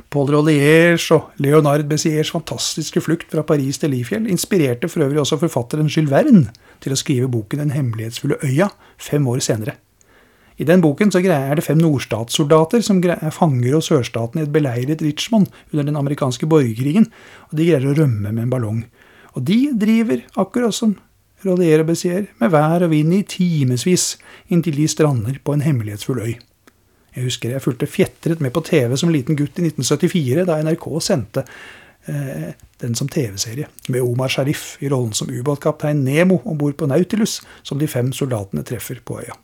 Paul 0.09 0.31
Rolliers 0.33 1.03
og 1.13 1.35
Leonard 1.37 1.83
Bessiers 1.89 2.31
fantastiske 2.33 3.01
flukt 3.05 3.29
fra 3.29 3.43
Paris 3.45 3.77
til 3.77 3.91
Lifjell 3.93 4.25
inspirerte 4.25 4.89
for 4.89 5.05
øvrig 5.05 5.21
også 5.21 5.37
forfatteren 5.37 5.91
Jules 5.91 6.09
Verne 6.09 6.47
til 6.81 6.95
å 6.95 6.97
skrive 6.97 7.29
boken 7.29 7.61
Den 7.61 7.75
hemmelighetsfulle 7.75 8.39
øya 8.41 8.71
fem 8.97 9.27
år 9.29 9.43
senere. 9.45 9.75
I 10.57 10.65
den 10.65 10.81
boken 10.81 11.13
så 11.13 11.21
er 11.21 11.55
det 11.55 11.63
fem 11.63 11.77
nordstatssoldater 11.77 12.81
som 12.81 13.03
er 13.05 13.29
fanger 13.31 13.77
hos 13.77 13.91
sørstaten 13.93 14.41
i 14.41 14.47
et 14.47 14.51
beleiret 14.51 15.05
Richmond 15.05 15.47
under 15.71 15.85
den 15.85 15.95
amerikanske 15.95 16.49
borgerkrigen, 16.49 17.07
og 17.51 17.55
de 17.55 17.69
greier 17.69 17.87
å 17.87 17.95
rømme 17.95 18.33
med 18.33 18.43
en 18.43 18.51
ballong. 18.51 18.83
Og 19.37 19.45
de 19.45 19.69
driver, 19.77 20.25
akkurat 20.35 20.73
som 20.75 20.97
Rollier 21.45 21.85
og 21.85 21.93
Bessier, 21.93 22.27
med 22.41 22.51
vær 22.51 22.83
og 22.83 22.91
vind 22.91 23.13
i 23.13 23.23
timevis 23.23 24.17
inntil 24.49 24.81
de 24.81 24.89
strander 24.89 25.37
på 25.39 25.53
en 25.53 25.63
hemmelighetsfull 25.63 26.25
øy. 26.25 26.48
Jeg 27.15 27.25
husker 27.25 27.53
jeg 27.53 27.63
fulgte 27.63 27.89
fjetret 27.89 28.41
med 28.43 28.53
på 28.53 28.63
TV 28.65 28.95
som 28.99 29.11
liten 29.13 29.37
gutt 29.39 29.57
i 29.59 29.67
1974, 29.67 30.45
da 30.47 30.59
NRK 30.63 30.87
sendte 31.03 31.45
eh, 32.07 32.49
den 32.83 32.95
som 32.95 33.09
TV-serie, 33.09 33.67
med 33.89 34.05
Omar 34.05 34.31
Sharif 34.33 34.75
i 34.83 34.89
rollen 34.91 35.15
som 35.17 35.31
ubåtkaptein 35.31 36.03
Nemo 36.05 36.41
om 36.45 36.57
bord 36.57 36.77
på 36.77 36.89
Nautilus, 36.89 37.39
som 37.63 37.81
de 37.81 37.89
fem 37.89 38.13
soldatene 38.15 38.65
treffer 38.67 39.01
på 39.05 39.21
øya. 39.23 39.37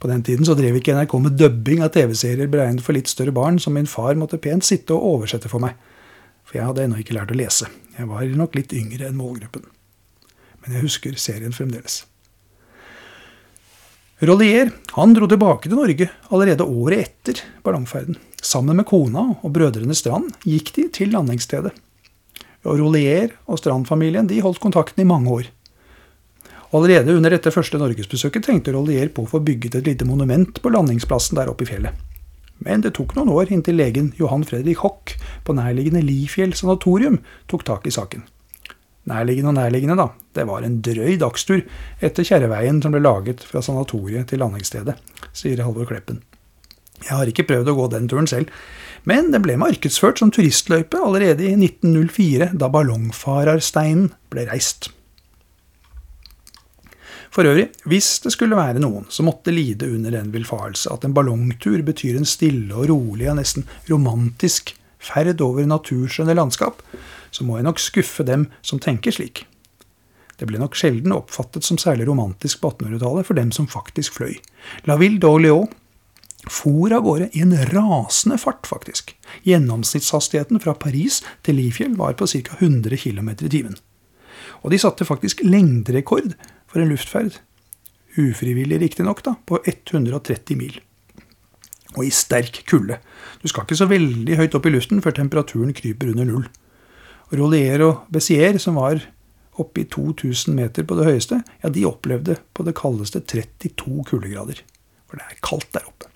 På 0.00 0.08
den 0.08 0.22
tiden 0.24 0.46
så 0.48 0.54
drev 0.56 0.78
ikke 0.78 0.94
NRK 0.96 1.14
med 1.20 1.36
dubbing 1.36 1.82
av 1.84 1.90
TV-serier 1.92 2.48
beregnet 2.48 2.84
for 2.84 2.96
litt 2.96 3.10
større 3.12 3.34
barn, 3.36 3.58
som 3.60 3.76
min 3.76 3.90
far 3.90 4.16
måtte 4.16 4.40
pent 4.40 4.64
sitte 4.64 4.96
og 4.96 5.18
oversette 5.18 5.50
for 5.52 5.60
meg. 5.60 5.76
For 6.48 6.56
jeg 6.56 6.70
hadde 6.70 6.86
ennå 6.86 7.02
ikke 7.02 7.18
lært 7.18 7.34
å 7.34 7.36
lese. 7.36 7.68
Jeg 7.98 8.08
var 8.08 8.24
nok 8.40 8.56
litt 8.56 8.72
yngre 8.72 9.10
enn 9.10 9.20
målgruppen. 9.20 9.68
Men 10.62 10.76
jeg 10.76 10.86
husker 10.86 11.20
serien 11.20 11.54
fremdeles. 11.56 12.04
Rollier 14.20 14.68
han 14.98 15.14
dro 15.16 15.24
tilbake 15.30 15.70
til 15.70 15.78
Norge 15.78 16.10
allerede 16.28 16.66
året 16.66 17.06
etter 17.06 17.40
ballongferden. 17.64 18.18
Sammen 18.44 18.76
med 18.76 18.84
kona 18.88 19.30
og 19.40 19.54
brødrene 19.54 19.96
Strand 19.96 20.34
gikk 20.44 20.74
de 20.76 20.88
til 20.92 21.14
landingsstedet. 21.14 21.72
Rollier 22.64 23.32
og 23.48 23.56
Strand-familien 23.62 24.28
de 24.28 24.42
holdt 24.44 24.60
kontakten 24.60 25.00
i 25.00 25.08
mange 25.08 25.32
år. 25.32 25.48
Allerede 26.76 27.16
under 27.16 27.32
dette 27.32 27.50
første 27.50 27.80
norgesbesøket 27.80 28.44
tenkte 28.46 28.74
Rollier 28.76 29.08
på 29.08 29.24
å 29.24 29.30
få 29.30 29.40
bygget 29.42 29.78
et 29.80 29.88
lite 29.88 30.06
monument 30.06 30.60
på 30.60 30.70
landingsplassen 30.70 31.40
der 31.40 31.48
oppe 31.50 31.64
i 31.64 31.70
fjellet. 31.70 31.96
Men 32.60 32.84
det 32.84 32.92
tok 32.98 33.16
noen 33.16 33.32
år 33.32 33.48
inntil 33.50 33.80
legen 33.80 34.12
Johan 34.20 34.44
Fredrik 34.44 34.84
Hock 34.84 35.16
på 35.46 35.56
nærliggende 35.56 36.04
Lifjell 36.04 36.52
sanatorium 36.52 37.18
tok 37.48 37.64
tak 37.64 37.88
i 37.88 37.94
saken. 37.96 38.28
Nærliggende 39.08 39.54
og 39.54 39.56
nærliggende, 39.56 39.96
da. 39.96 40.08
Det 40.36 40.44
var 40.46 40.64
en 40.66 40.80
drøy 40.84 41.16
dagstur 41.20 41.62
etter 42.04 42.26
kjerreveien 42.26 42.82
som 42.84 42.92
ble 42.92 43.00
laget 43.02 43.40
fra 43.46 43.62
sanatoriet 43.64 44.28
til 44.30 44.42
landingsstedet, 44.42 44.98
sier 45.32 45.64
Halvor 45.64 45.88
Kleppen. 45.88 46.20
Jeg 47.00 47.16
har 47.16 47.30
ikke 47.30 47.46
prøvd 47.48 47.72
å 47.72 47.76
gå 47.78 47.88
den 47.94 48.08
turen 48.12 48.28
selv, 48.28 48.52
men 49.08 49.30
den 49.32 49.42
ble 49.42 49.56
markedsført 49.56 50.20
som 50.20 50.32
turistløype 50.34 51.00
allerede 51.00 51.46
i 51.48 51.56
1904, 51.56 52.52
da 52.60 52.68
ballongfarersteinen 52.68 54.10
ble 54.32 54.44
reist. 54.50 54.90
For 57.30 57.46
øvrig, 57.46 57.68
hvis 57.86 58.18
det 58.24 58.32
skulle 58.34 58.58
være 58.58 58.82
noen 58.82 59.06
som 59.08 59.28
måtte 59.30 59.54
lide 59.54 59.86
under 59.88 60.12
den 60.16 60.32
villfarelse 60.34 60.90
at 60.90 61.06
en 61.06 61.14
ballongtur 61.14 61.78
betyr 61.86 62.18
en 62.18 62.26
stille 62.28 62.74
og 62.74 62.90
rolig 62.90 63.30
og 63.30 63.38
nesten 63.38 63.68
romantisk 63.88 64.74
ferd 65.00 65.40
over 65.44 65.66
naturskjønne 65.66 66.36
landskap, 66.36 66.82
så 67.30 67.46
må 67.46 67.58
jeg 67.58 67.66
nok 67.66 67.80
skuffe 67.80 68.26
dem 68.26 68.48
som 68.62 68.82
tenker 68.82 69.14
slik. 69.14 69.44
Det 70.40 70.48
ble 70.48 70.60
nok 70.60 70.76
sjelden 70.78 71.12
oppfattet 71.12 71.66
som 71.66 71.76
særlig 71.80 72.06
romantisk 72.08 72.62
på 72.62 72.70
1800-tallet 72.72 73.28
for 73.28 73.36
dem 73.36 73.50
som 73.52 73.68
faktisk 73.68 74.16
fløy. 74.16 74.38
La 74.88 74.96
Ville 75.00 75.20
d'Orléans 75.20 75.68
for 76.48 76.92
av 76.96 77.04
gårde 77.04 77.28
i 77.36 77.42
en 77.44 77.52
rasende 77.68 78.38
fart, 78.40 78.64
faktisk. 78.64 79.12
Gjennomsnittshastigheten 79.44 80.60
fra 80.64 80.72
Paris 80.72 81.20
til 81.44 81.58
Lifjell 81.60 81.98
var 81.98 82.16
på 82.16 82.28
ca. 82.30 82.56
100 82.56 82.96
km 82.96 83.28
i 83.36 83.52
timen. 83.52 83.76
Og 84.64 84.72
de 84.72 84.80
satte 84.80 85.04
faktisk 85.04 85.44
lengderekord 85.44 86.32
for 86.70 86.80
en 86.80 86.88
luftferd. 86.92 87.36
Ufrivillig 88.16 88.80
riktignok, 88.80 89.20
på 89.22 89.60
130 89.64 90.56
mil. 90.56 90.80
Og 91.96 92.04
i 92.06 92.10
sterk 92.14 92.62
kulde. 92.70 93.00
Du 93.42 93.48
skal 93.50 93.66
ikke 93.66 93.78
så 93.80 93.88
veldig 93.90 94.36
høyt 94.38 94.54
opp 94.54 94.68
i 94.68 94.74
luften 94.74 95.02
før 95.02 95.16
temperaturen 95.16 95.74
kryper 95.74 96.12
under 96.12 96.28
null. 96.28 96.44
Rolier 97.34 97.82
og 97.86 98.04
Bessier, 98.12 98.58
som 98.62 98.78
var 98.78 99.02
oppe 99.60 99.82
i 99.82 99.88
2000 99.90 100.54
meter 100.56 100.86
på 100.86 100.96
det 100.98 101.08
høyeste, 101.08 101.40
ja, 101.62 101.70
de 101.72 101.86
opplevde 101.88 102.38
på 102.54 102.66
det 102.66 102.76
kaldeste 102.78 103.22
32 103.22 104.06
kuldegrader. 104.08 104.62
For 105.10 105.18
det 105.18 105.26
er 105.26 105.42
kaldt 105.44 105.70
der 105.74 105.86
oppe. 105.90 106.09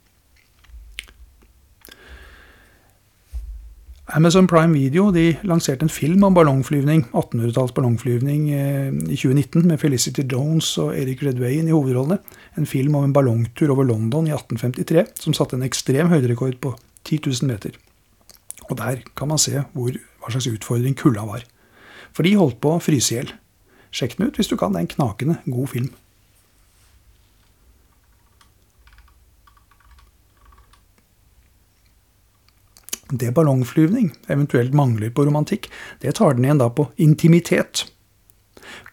Amazon 4.12 4.46
Prime 4.46 4.74
Video 4.76 5.08
de 5.10 5.38
lanserte 5.48 5.86
en 5.86 5.88
film 5.88 6.26
om 6.26 6.34
ballongflyvning, 6.36 7.06
1800-talls 7.16 7.72
ballongflyvning 7.72 8.42
eh, 8.52 8.90
i 9.08 9.16
2019 9.16 9.64
med 9.64 9.80
Felicity 9.80 10.26
Jones 10.28 10.74
og 10.82 10.92
Eric 10.92 11.22
Redwayne 11.24 11.70
i 11.70 11.72
hovedrollene. 11.72 12.18
En 12.60 12.68
film 12.68 12.98
om 12.98 13.06
en 13.06 13.14
ballongtur 13.16 13.72
over 13.72 13.88
London 13.88 14.28
i 14.28 14.34
1853 14.34 15.06
som 15.24 15.36
satte 15.36 15.56
en 15.56 15.64
ekstrem 15.64 16.12
høyderekord 16.12 16.60
på 16.60 16.74
10 17.08 17.22
000 17.30 17.48
meter. 17.48 17.80
Og 18.68 18.76
der 18.76 19.00
kan 19.16 19.32
man 19.32 19.40
se 19.40 19.64
hvor, 19.72 19.96
hva 19.96 20.34
slags 20.34 20.52
utfordring 20.52 20.98
kulda 21.00 21.24
var. 21.24 21.48
For 22.12 22.28
de 22.28 22.36
holdt 22.36 22.60
på 22.60 22.76
å 22.76 22.84
fryse 22.84 23.08
i 23.08 23.18
hjel. 23.22 23.32
Sjekk 23.88 24.18
den 24.18 24.28
ut 24.28 24.36
hvis 24.36 24.52
du 24.52 24.58
kan. 24.60 24.76
Det 24.76 24.82
er 24.82 24.84
en 24.84 24.94
knakende 24.98 25.40
god 25.48 25.72
film. 25.72 25.88
Det 33.14 33.30
ballongflyvning 33.34 34.10
eventuelt 34.32 34.74
mangler 34.74 35.12
på 35.14 35.26
romantikk, 35.28 35.68
det 36.02 36.16
tar 36.18 36.34
den 36.34 36.46
igjen 36.48 36.62
da 36.62 36.70
på 36.72 36.88
intimitet. 36.98 37.84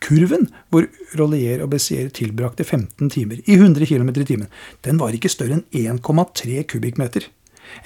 Kurven 0.03 0.47
hvor 0.69 0.85
Rollier 1.17 1.63
og 1.63 1.71
Bessier 1.73 2.09
tilbrakte 2.13 2.65
15 2.65 3.09
timer 3.13 3.41
i 3.45 3.57
100 3.57 3.87
km 3.89 4.11
i 4.13 4.25
timen, 4.27 4.49
den 4.85 4.99
var 5.01 5.15
ikke 5.15 5.31
større 5.31 5.59
enn 5.59 5.97
1,3 6.01 6.65
kubikkmeter. 6.69 7.25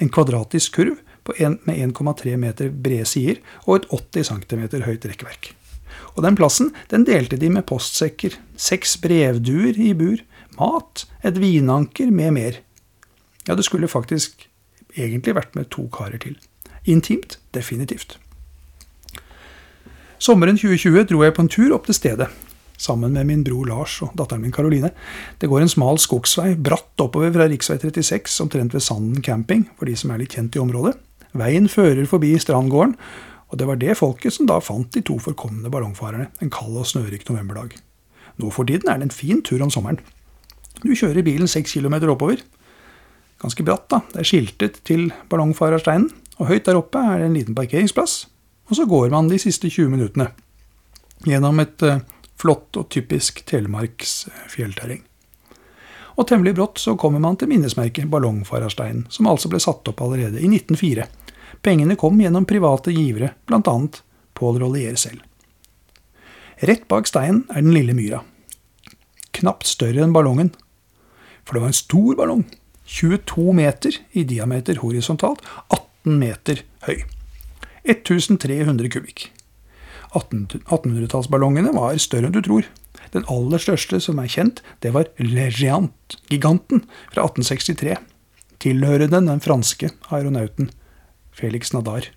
En 0.01 0.11
kvadratisk 0.11 0.79
kurv 0.79 0.97
med 1.25 1.75
1,3 1.75 2.35
meter 2.41 2.69
brede 2.69 3.05
sider 3.09 3.39
og 3.65 3.79
et 3.79 3.87
80 3.93 4.31
cm 4.33 4.65
høyt 4.85 5.07
rekkverk. 5.07 5.53
Og 6.15 6.23
den 6.25 6.35
plassen 6.35 6.73
den 6.91 7.05
delte 7.07 7.39
de 7.39 7.49
med 7.51 7.67
postsekker, 7.69 8.35
seks 8.57 8.97
brevduer 9.03 9.77
i 9.79 9.93
bur, 9.97 10.19
mat, 10.59 11.05
et 11.23 11.39
vinanker 11.39 12.11
med 12.11 12.35
mer. 12.35 12.59
Ja, 13.47 13.55
det 13.55 13.67
skulle 13.67 13.91
faktisk 13.91 14.47
egentlig 14.97 15.35
vært 15.37 15.55
med 15.55 15.69
to 15.73 15.87
karer 15.93 16.21
til. 16.21 16.37
Intimt, 16.85 17.39
definitivt. 17.53 18.17
Sommeren 20.21 20.57
2020 20.57 21.07
dro 21.09 21.23
jeg 21.25 21.35
på 21.35 21.43
en 21.43 21.51
tur 21.51 21.73
opp 21.75 21.87
til 21.89 21.97
stedet, 21.97 22.29
sammen 22.77 23.13
med 23.13 23.27
min 23.27 23.43
bror 23.43 23.67
Lars 23.67 23.97
og 24.03 24.13
datteren 24.17 24.41
min 24.45 24.53
Karoline. 24.55 24.91
Det 25.41 25.49
går 25.51 25.65
en 25.65 25.71
smal 25.71 25.99
skogsvei 26.01 26.55
bratt 26.55 27.01
oppover 27.03 27.33
fra 27.35 27.47
rv. 27.49 27.57
36, 27.61 28.39
omtrent 28.43 28.73
ved 28.73 28.83
Sanden 28.83 29.21
camping, 29.21 29.67
for 29.77 29.89
de 29.89 29.95
som 29.99 30.11
er 30.11 30.23
litt 30.23 30.35
kjent 30.35 30.55
i 30.55 30.63
området. 30.63 30.95
Veien 31.35 31.67
fører 31.69 32.07
forbi 32.07 32.31
Strandgården, 32.39 32.95
og 33.51 33.59
det 33.59 33.67
var 33.67 33.79
det 33.79 33.97
folket 33.99 34.33
som 34.33 34.47
da 34.49 34.61
fant 34.63 34.91
de 34.95 35.03
to 35.05 35.17
forkomne 35.21 35.69
ballongfarerne 35.71 36.29
en 36.41 36.51
kald 36.53 36.79
og 36.79 36.87
snørik 36.87 37.27
novemberdag. 37.29 37.75
Nå 38.41 38.51
for 38.51 38.67
tiden 38.67 38.89
er 38.91 38.99
det 38.99 39.09
en 39.09 39.15
fin 39.15 39.43
tur 39.43 39.61
om 39.63 39.71
sommeren. 39.71 39.99
Du 40.83 40.91
kjører 40.95 41.23
bilen 41.23 41.47
seks 41.47 41.75
kilometer 41.77 42.11
oppover, 42.11 42.41
ganske 43.45 43.65
bratt. 43.65 43.87
da. 43.89 44.01
Det 44.13 44.23
er 44.23 44.29
skiltet 44.29 44.81
til 44.87 45.11
ballongfarersteinen, 45.29 46.09
og 46.39 46.49
høyt 46.49 46.65
der 46.67 46.79
oppe 46.79 46.99
er 46.99 47.21
det 47.21 47.29
en 47.29 47.37
liten 47.37 47.57
parkeringsplass. 47.57 48.25
Og 48.69 48.79
så 48.79 48.85
går 48.89 49.11
man 49.13 49.29
de 49.29 49.39
siste 49.39 49.69
20 49.69 49.93
minuttene. 49.93 50.31
gjennom 51.25 51.59
et 51.59 51.81
uh, 51.81 52.01
flott 52.37 52.75
og 52.77 52.89
typisk 52.91 53.39
Telemarks 53.47 54.27
fjellterreng. 54.51 55.01
Og 56.15 56.27
temmelig 56.27 56.53
brått 56.55 56.79
så 56.79 56.95
kommer 56.99 57.19
man 57.19 57.37
til 57.39 57.49
minnesmerket 57.49 58.09
Ballongfarersteinen, 58.11 59.07
som 59.09 59.27
altså 59.27 59.49
ble 59.49 59.59
satt 59.63 59.87
opp 59.89 60.01
allerede 60.03 60.39
i 60.39 60.47
1904. 60.47 61.07
Pengene 61.65 61.97
kom 61.99 62.19
gjennom 62.21 62.45
private 62.45 62.93
givere, 62.93 63.33
bl.a. 63.47 63.75
Pål 64.35 64.59
Rollier 64.61 64.99
selv. 64.99 65.23
Rett 66.59 66.85
bak 66.87 67.07
steinen 67.07 67.43
er 67.49 67.63
den 67.63 67.73
lille 67.75 67.95
myra. 67.95 68.21
Knapt 69.35 69.67
større 69.67 70.03
enn 70.03 70.13
ballongen. 70.15 70.53
For 71.43 71.57
det 71.57 71.65
var 71.65 71.73
en 71.73 71.81
stor 71.81 72.15
ballong. 72.19 72.45
22 72.85 73.53
meter 73.57 73.97
i 74.13 74.23
diameter 74.27 74.79
horisontalt, 74.81 75.41
18 75.73 76.19
meter 76.21 76.61
høy. 76.85 77.03
1300 77.85 78.89
kubikk. 78.93 79.29
1800-tallsballongene 80.15 81.73
var 81.75 81.97
større 82.01 82.29
enn 82.29 82.35
du 82.35 82.41
tror. 82.45 82.67
Den 83.13 83.25
aller 83.31 83.61
største 83.61 83.99
som 84.03 84.19
er 84.21 84.31
kjent, 84.31 84.61
det 84.83 84.93
var 84.95 85.09
Le 85.19 85.49
Géant, 85.53 86.17
giganten, 86.31 86.85
fra 87.11 87.27
1863. 87.27 87.97
Tilhørende 88.63 89.21
den 89.27 89.41
franske 89.43 89.91
aeronauten 90.09 90.71
Felix 91.35 91.73
Nadar. 91.75 92.07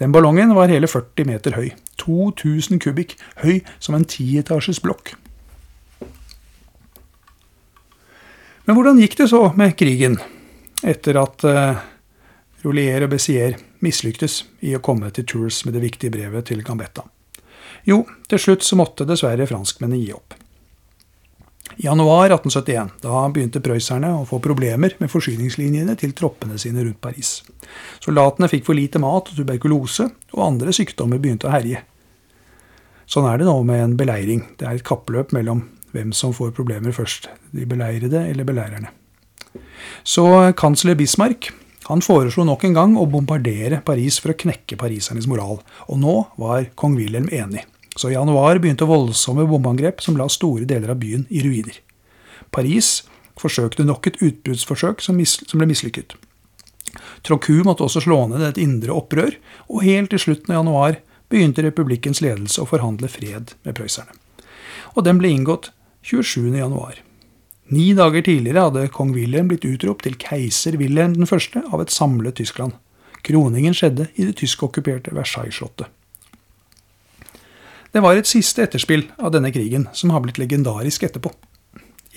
Den 0.00 0.12
ballongen 0.12 0.54
var 0.56 0.72
hele 0.72 0.88
40 0.88 1.28
meter 1.28 1.56
høy. 1.58 1.68
2000 2.00 2.80
kubikk, 2.82 3.18
høy 3.44 3.60
som 3.78 3.94
en 3.94 4.08
tietasjes 4.08 4.80
blokk. 4.82 5.12
Men 8.64 8.76
hvordan 8.78 9.00
gikk 9.02 9.16
det 9.18 9.28
så 9.32 9.48
med 9.58 9.74
krigen, 9.78 10.18
etter 10.86 11.18
at 11.18 11.46
uh, 11.48 11.80
Rolier 12.62 13.02
og 13.02 13.10
Bessier 13.10 13.56
mislyktes 13.82 14.44
i 14.62 14.76
å 14.76 14.82
komme 14.84 15.10
til 15.10 15.26
Tours 15.26 15.64
med 15.66 15.74
det 15.74 15.82
viktige 15.82 16.14
brevet 16.14 16.46
til 16.52 16.62
Gambetta? 16.62 17.02
Jo, 17.88 18.04
til 18.30 18.38
slutt 18.38 18.62
så 18.62 18.78
måtte 18.78 19.06
dessverre 19.08 19.48
franskmennene 19.50 19.98
gi 19.98 20.14
opp. 20.14 20.36
I 21.72 21.86
januar 21.88 22.30
1871 22.30 23.02
da 23.02 23.24
begynte 23.32 23.62
prøysserne 23.64 24.12
å 24.20 24.26
få 24.28 24.38
problemer 24.44 24.94
med 25.00 25.10
forsyningslinjene 25.10 25.96
til 25.98 26.12
troppene 26.14 26.58
sine 26.60 26.84
rundt 26.84 27.00
Paris. 27.02 27.40
Soldatene 28.04 28.50
fikk 28.52 28.68
for 28.68 28.78
lite 28.78 29.00
mat 29.02 29.32
og 29.32 29.38
tuberkulose, 29.38 30.06
og 30.36 30.46
andre 30.46 30.74
sykdommer 30.76 31.18
begynte 31.22 31.48
å 31.48 31.54
herje. 31.54 31.82
Sånn 33.10 33.26
er 33.26 33.40
det 33.40 33.48
nå 33.48 33.56
med 33.66 33.82
en 33.82 33.96
beleiring. 33.98 34.44
Det 34.60 34.68
er 34.68 34.78
et 34.78 34.86
kappløp 34.86 35.32
mellom 35.34 35.64
hvem 35.92 36.12
som 36.16 36.34
får 36.34 36.54
problemer 36.56 36.94
først, 36.96 37.28
de 37.52 37.66
beleirede 37.68 38.24
eller 38.30 38.48
beleirerne. 38.48 38.92
Så 40.04 40.24
kansler 40.58 40.96
Bismarck 40.98 41.50
han 41.88 42.02
foreslo 42.04 42.44
nok 42.46 42.64
en 42.64 42.76
gang 42.76 42.92
å 42.96 43.08
bombardere 43.10 43.80
Paris 43.84 44.20
for 44.22 44.32
å 44.32 44.38
knekke 44.38 44.78
parisernes 44.78 45.26
moral, 45.28 45.58
og 45.90 45.98
nå 45.98 46.14
var 46.38 46.68
kong 46.78 46.94
Wilhelm 46.98 47.26
enig. 47.34 47.64
Så 47.98 48.08
i 48.08 48.14
januar 48.14 48.60
begynte 48.62 48.88
voldsomme 48.88 49.44
bombeangrep 49.50 50.00
som 50.00 50.16
la 50.16 50.28
store 50.32 50.64
deler 50.68 50.94
av 50.94 51.00
byen 51.02 51.26
i 51.28 51.42
ruiner. 51.44 51.74
Paris 52.54 53.02
forsøkte 53.40 53.84
nok 53.84 54.06
et 54.08 54.20
utbruddsforsøk 54.22 55.02
som, 55.02 55.18
som 55.26 55.60
ble 55.60 55.68
mislykket. 55.68 56.14
Trocu 57.26 57.62
måtte 57.66 57.84
også 57.86 58.04
slå 58.04 58.24
ned 58.30 58.44
et 58.46 58.60
indre 58.62 58.94
opprør, 58.94 59.34
og 59.68 59.84
helt 59.84 60.12
til 60.12 60.22
slutten 60.22 60.54
av 60.54 60.62
januar 60.62 60.98
begynte 61.32 61.64
republikkens 61.64 62.22
ledelse 62.24 62.62
å 62.62 62.68
forhandle 62.68 63.10
fred 63.10 63.54
med 63.66 63.76
prøysserne. 63.76 64.14
Og 64.94 65.06
den 65.06 65.18
ble 65.20 65.32
inngått 65.32 65.70
27. 66.02 66.56
januar. 66.58 66.96
Ni 67.70 67.92
dager 67.94 68.24
tidligere 68.26 68.66
hadde 68.66 68.88
kong 68.90 69.12
Wilhelm 69.14 69.48
blitt 69.52 69.64
utropt 69.68 70.02
til 70.02 70.16
keiser 70.18 70.74
Wilhelm 70.80 71.14
1. 71.22 71.60
av 71.62 71.80
et 71.80 71.94
samlet 71.94 72.34
Tyskland. 72.40 72.74
Kroningen 73.22 73.74
skjedde 73.74 74.08
i 74.18 74.26
det 74.26 74.34
tyskokkuperte 74.40 75.14
Versailles-slottet. 75.14 75.86
Det 77.92 78.02
var 78.02 78.18
et 78.18 78.26
siste 78.26 78.64
etterspill 78.64 79.04
av 79.20 79.30
denne 79.34 79.52
krigen 79.54 79.86
som 79.94 80.10
har 80.10 80.24
blitt 80.24 80.40
legendarisk 80.42 81.04
etterpå. 81.06 81.30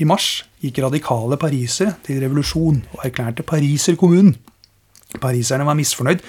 I 0.02 0.08
mars 0.10 0.48
gikk 0.64 0.82
radikale 0.82 1.38
parisere 1.38 1.94
til 2.04 2.24
revolusjon 2.24 2.82
og 2.96 3.06
erklærte 3.06 3.46
Pariserkommunen. 3.46 4.34
Pariserne 5.22 5.66
var 5.68 5.78
misfornøyd 5.78 6.22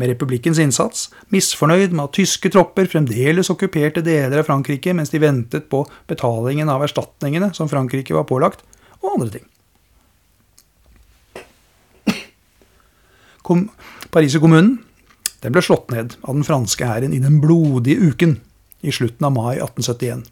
med 0.00 0.12
republikkens 0.12 0.60
innsats, 0.62 1.08
misfornøyd 1.34 1.94
med 1.94 2.06
at 2.06 2.16
tyske 2.18 2.50
tropper 2.52 2.88
fremdeles 2.90 3.50
okkuperte 3.52 4.04
deler 4.04 4.40
av 4.40 4.48
Frankrike 4.48 4.94
mens 4.96 5.12
de 5.12 5.20
ventet 5.22 5.68
på 5.72 5.84
betalingen 6.10 6.70
av 6.72 6.84
erstatningene 6.86 7.52
som 7.56 7.70
Frankrike 7.70 8.16
var 8.16 8.28
pålagt, 8.28 8.64
og 9.02 9.16
andre 9.16 9.32
ting. 9.38 9.48
Kom, 13.42 13.66
Pariserkommunen 14.14 14.76
ble 15.42 15.62
slått 15.64 15.90
ned 15.90 16.14
av 16.22 16.36
den 16.36 16.46
franske 16.46 16.86
hæren 16.86 17.14
i 17.14 17.22
den 17.22 17.40
blodige 17.42 18.12
uken 18.12 18.36
i 18.86 18.94
slutten 18.94 19.26
av 19.26 19.34
mai 19.34 19.56
1871. 19.56 20.22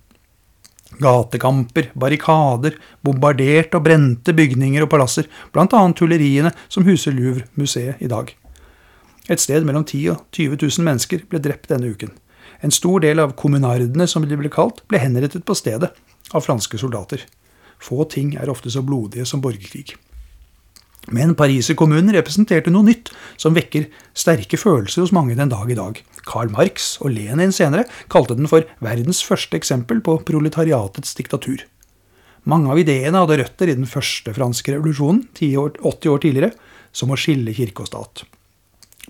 Gatekamper, 0.98 1.92
barrikader, 1.94 2.74
bombarderte 3.04 3.78
og 3.78 3.86
brente 3.86 4.34
bygninger 4.36 4.84
og 4.84 4.90
palasser, 4.90 5.28
bl.a. 5.54 5.66
tulleriene 5.96 6.52
som 6.68 6.84
huser 6.88 7.14
Louvre-museet 7.14 8.02
i 8.02 8.10
dag. 8.10 8.34
Et 9.30 9.40
sted 9.40 9.64
mellom 9.64 9.84
10 9.86 10.08
og 10.10 10.24
20 10.34 10.58
000 10.58 10.86
mennesker 10.88 11.24
ble 11.30 11.40
drept 11.42 11.70
denne 11.70 11.92
uken. 11.92 12.10
En 12.60 12.74
stor 12.74 13.00
del 13.04 13.22
av 13.22 13.36
kommunardene, 13.38 14.08
som 14.10 14.26
de 14.26 14.36
ble 14.36 14.50
kalt, 14.52 14.82
ble 14.90 15.00
henrettet 15.00 15.46
på 15.46 15.56
stedet 15.56 15.92
av 16.34 16.44
franske 16.44 16.80
soldater. 16.80 17.22
Få 17.80 18.04
ting 18.10 18.34
er 18.36 18.50
ofte 18.52 18.72
så 18.72 18.82
blodige 18.84 19.24
som 19.28 19.40
borgerkrig. 19.40 19.94
Men 21.08 21.32
pariserkommunen 21.34 22.12
representerte 22.12 22.70
noe 22.70 22.84
nytt 22.84 23.08
som 23.40 23.56
vekker 23.56 23.88
sterke 24.12 24.58
følelser 24.60 25.02
hos 25.02 25.14
mange 25.16 25.36
den 25.38 25.50
dag 25.50 25.70
i 25.72 25.78
dag. 25.78 25.96
Karl 26.28 26.52
Marx 26.52 26.98
og 27.00 27.14
Lenin 27.14 27.54
senere 27.56 27.86
kalte 28.12 28.36
den 28.36 28.50
for 28.50 28.68
verdens 28.84 29.22
første 29.24 29.56
eksempel 29.56 30.02
på 30.04 30.18
proletariatets 30.28 31.16
diktatur. 31.16 31.64
Mange 32.48 32.72
av 32.72 32.80
ideene 32.80 33.20
hadde 33.20 33.40
røtter 33.40 33.72
i 33.72 33.76
den 33.76 33.88
første 33.88 34.32
franske 34.36 34.74
revolusjonen, 34.76 35.24
80 35.36 36.12
år 36.12 36.20
tidligere, 36.22 36.52
som 36.92 37.12
å 37.12 37.18
skille 37.20 37.54
kirke 37.56 37.84
og 37.84 37.90
stat. 37.90 38.24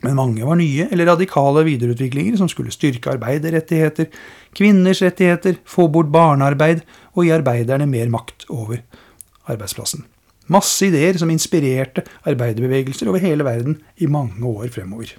Men 0.04 0.16
mange 0.16 0.46
var 0.46 0.56
nye 0.56 0.86
eller 0.88 1.10
radikale 1.12 1.64
videreutviklinger 1.66 2.38
som 2.40 2.48
skulle 2.48 2.72
styrke 2.72 3.12
arbeiderrettigheter, 3.12 4.08
kvinners 4.56 5.02
rettigheter, 5.04 5.58
få 5.68 5.90
bort 5.92 6.08
barnearbeid 6.14 6.80
og 7.12 7.26
gi 7.26 7.34
arbeiderne 7.36 7.88
mer 7.90 8.08
makt 8.12 8.46
over 8.48 8.80
arbeidsplassen. 9.50 10.06
Masse 10.50 10.88
ideer 10.88 11.18
som 11.20 11.30
inspirerte 11.30 12.02
arbeiderbevegelser 12.26 13.10
over 13.10 13.22
hele 13.22 13.46
verden 13.46 13.78
i 14.02 14.08
mange 14.10 14.42
år 14.46 14.70
fremover. 14.74 15.14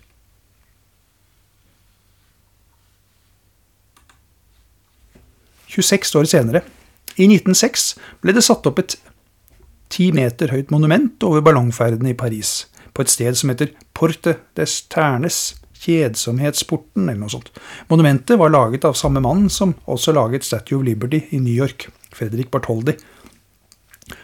«26 5.71 6.17
år 6.19 6.27
senere, 6.27 6.61
i 7.15 7.27
1906, 7.29 7.93
ble 8.23 8.33
det 8.35 8.43
satt 8.43 8.65
opp 8.67 8.79
et 8.81 8.97
ti 9.91 10.09
meter 10.15 10.51
høyt 10.51 10.71
monument 10.71 11.23
over 11.27 11.43
ballongferdene 11.43 12.11
i 12.11 12.17
Paris, 12.17 12.65
på 12.91 13.03
et 13.03 13.11
sted 13.11 13.39
som 13.39 13.51
heter 13.51 13.71
Porte 13.95 14.35
des 14.59 14.81
Ternes, 14.91 15.39
kjedsomhetsporten, 15.81 17.07
eller 17.07 17.23
noe 17.23 17.31
sånt. 17.31 17.49
Monumentet 17.89 18.39
var 18.39 18.51
laget 18.53 18.85
av 18.87 18.99
samme 18.99 19.23
mann 19.23 19.47
som 19.49 19.73
også 19.89 20.13
laget 20.15 20.45
Statue 20.45 20.81
of 20.81 20.85
Liberty 20.85 21.23
i 21.31 21.39
New 21.39 21.55
York, 21.55 21.87
Fredrik 22.13 22.51
Bartholdi, 22.51 22.97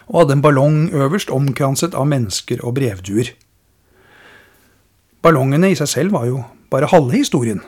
og 0.08 0.22
hadde 0.22 0.38
en 0.38 0.44
ballong 0.44 0.78
øverst 0.94 1.32
omkranset 1.34 1.96
av 1.98 2.08
mennesker 2.10 2.62
og 2.64 2.76
brevduer. 2.78 3.32
Ballongene 5.24 5.72
i 5.72 5.78
seg 5.78 5.90
selv 5.90 6.14
var 6.14 6.28
jo 6.28 6.42
bare 6.70 6.90
halve 6.92 7.16
historien. 7.16 7.60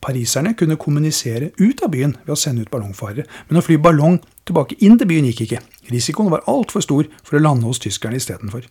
Pariserne 0.00 0.54
kunne 0.56 0.78
kommunisere 0.80 1.50
ut 1.60 1.82
av 1.84 1.90
byen 1.92 2.14
ved 2.24 2.32
å 2.32 2.38
sende 2.38 2.64
ut 2.64 2.70
ballongfarere, 2.72 3.26
men 3.48 3.60
å 3.60 3.64
fly 3.64 3.76
ballong 3.76 4.20
tilbake 4.48 4.78
inn 4.80 4.96
til 5.00 5.10
byen 5.10 5.28
gikk 5.28 5.42
ikke. 5.44 5.60
Risikoen 5.92 6.30
var 6.32 6.46
altfor 6.48 6.84
stor 6.84 7.10
for 7.20 7.36
å 7.36 7.42
lande 7.42 7.68
hos 7.68 7.82
tyskerne 7.84 8.16
istedenfor. 8.16 8.64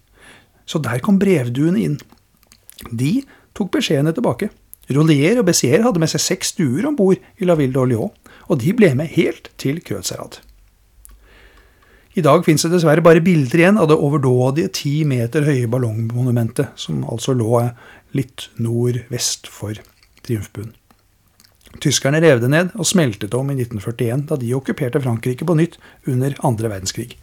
Så 0.65 0.81
der 0.81 1.03
kom 1.05 1.19
brevduene 1.21 1.83
inn. 1.83 1.99
De 2.89 3.19
tok 3.57 3.71
beskjedene 3.75 4.15
tilbake. 4.15 4.49
Rollier 4.89 5.37
og 5.37 5.45
Bessier 5.51 5.83
hadde 5.85 6.01
med 6.01 6.09
seg 6.09 6.23
seks 6.23 6.55
duer 6.57 6.87
om 6.89 6.97
bord 6.97 7.19
i 7.37 7.45
La 7.45 7.57
Ville 7.59 7.75
d'Orléans, 7.75 8.15
og 8.49 8.61
de 8.63 8.73
ble 8.73 8.95
med 8.97 9.13
helt 9.13 9.51
til 9.61 9.83
Krødsherad. 9.85 10.39
I 12.19 12.23
dag 12.25 12.43
fins 12.43 12.65
det 12.65 12.73
dessverre 12.73 13.03
bare 13.05 13.21
bilder 13.23 13.61
igjen 13.61 13.77
av 13.79 13.87
det 13.87 13.95
overdådige 13.95 14.73
ti 14.75 14.91
meter 15.07 15.45
høye 15.47 15.69
ballongmonumentet, 15.71 16.73
som 16.75 17.05
altså 17.07 17.31
lå 17.37 17.61
litt 18.17 18.49
nordvest 18.59 19.47
for 19.47 19.77
Triumfbuen. 20.25 20.73
Tyskerne 21.79 22.19
rev 22.19 22.41
det 22.41 22.49
ned 22.51 22.73
og 22.75 22.87
smeltet 22.89 23.37
om 23.37 23.53
i 23.53 23.55
1941, 23.55 24.25
da 24.27 24.39
de 24.41 24.51
okkuperte 24.57 24.99
Frankrike 25.03 25.47
på 25.47 25.55
nytt 25.55 25.77
under 26.09 26.35
andre 26.43 26.73
verdenskrig. 26.73 27.13